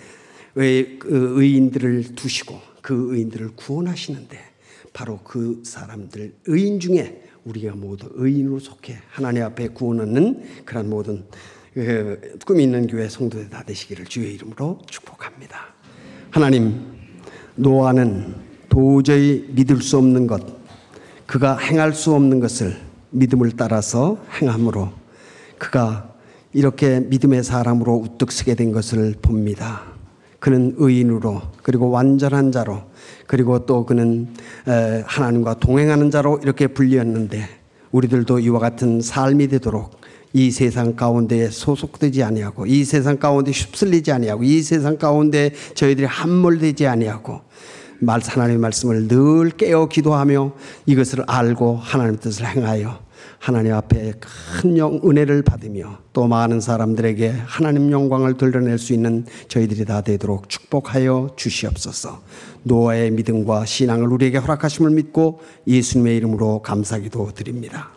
그 0.53 1.33
의인들을 1.41 2.13
두시고 2.13 2.61
그 2.83 3.15
의인들을 3.15 3.55
구원하시는데 3.55 4.37
바로 4.93 5.21
그 5.23 5.63
사람들 5.65 6.35
의인 6.45 6.79
중에 6.79 7.28
우리가 7.49 7.75
모두 7.75 8.09
의인으로 8.13 8.59
속해 8.59 8.97
하나님 9.09 9.43
앞에 9.43 9.69
구원 9.69 9.99
얻는 10.01 10.43
그런 10.65 10.89
모든 10.89 11.25
그 11.73 12.37
꿈이 12.45 12.63
있는 12.63 12.87
교회 12.87 13.09
성도들 13.09 13.49
다 13.49 13.63
되시기를 13.63 14.05
주의 14.05 14.33
이름으로 14.35 14.79
축복합니다. 14.87 15.73
하나님, 16.29 16.81
노아는 17.55 18.35
도저히 18.69 19.47
믿을 19.49 19.81
수 19.81 19.97
없는 19.97 20.27
것, 20.27 20.41
그가 21.25 21.57
행할 21.57 21.93
수 21.93 22.13
없는 22.13 22.39
것을 22.39 22.77
믿음을 23.11 23.51
따라서 23.57 24.23
행함으로 24.39 24.91
그가 25.57 26.13
이렇게 26.53 26.99
믿음의 26.99 27.43
사람으로 27.43 27.95
우뚝 27.95 28.31
서게 28.31 28.55
된 28.55 28.71
것을 28.71 29.15
봅니다. 29.21 29.83
그는 30.39 30.75
의인으로 30.77 31.41
그리고 31.63 31.89
완전한 31.89 32.51
자로 32.51 32.88
그리고 33.27 33.65
또 33.65 33.85
그는 33.85 34.27
하나님과 35.05 35.55
동행하는 35.55 36.11
자로 36.11 36.39
이렇게 36.41 36.67
불리었는데 36.67 37.47
우리들도 37.91 38.39
이와 38.39 38.59
같은 38.59 39.01
삶이 39.01 39.47
되도록 39.47 39.99
이 40.33 40.51
세상 40.51 40.95
가운데 40.95 41.49
소속되지 41.49 42.23
아니하고 42.23 42.67
이 42.67 42.83
세상 42.83 43.17
가운데 43.17 43.51
휩쓸리지 43.51 44.11
아니하고 44.11 44.43
이 44.43 44.61
세상 44.61 44.97
가운데 44.97 45.51
저희들이 45.73 46.05
함몰되지 46.05 46.85
아니하고 46.85 47.41
말 47.99 48.21
하나님의 48.23 48.59
말씀을 48.59 49.07
늘 49.07 49.49
깨어 49.51 49.87
기도하며 49.87 50.53
이것을 50.85 51.23
알고 51.27 51.77
하나님의 51.77 52.19
뜻을 52.19 52.45
행하여 52.45 53.08
하나님 53.39 53.73
앞에 53.73 54.13
큰 54.61 54.77
영- 54.77 54.99
은혜를 55.03 55.43
받으며 55.43 55.99
또 56.13 56.27
많은 56.27 56.59
사람들에게 56.59 57.33
하나님 57.45 57.89
영광을 57.91 58.35
드러낼 58.37 58.77
수 58.77 58.93
있는 58.93 59.25
저희들이 59.47 59.85
다 59.85 60.01
되도록 60.01 60.49
축복하여 60.49 61.31
주시옵소서. 61.37 62.21
노아의 62.63 63.11
믿음과 63.11 63.65
신앙을 63.65 64.07
우리에게 64.09 64.37
허락하심을 64.39 64.91
믿고 64.91 65.39
예수님의 65.67 66.17
이름으로 66.17 66.61
감사기도 66.61 67.31
드립니다. 67.33 67.89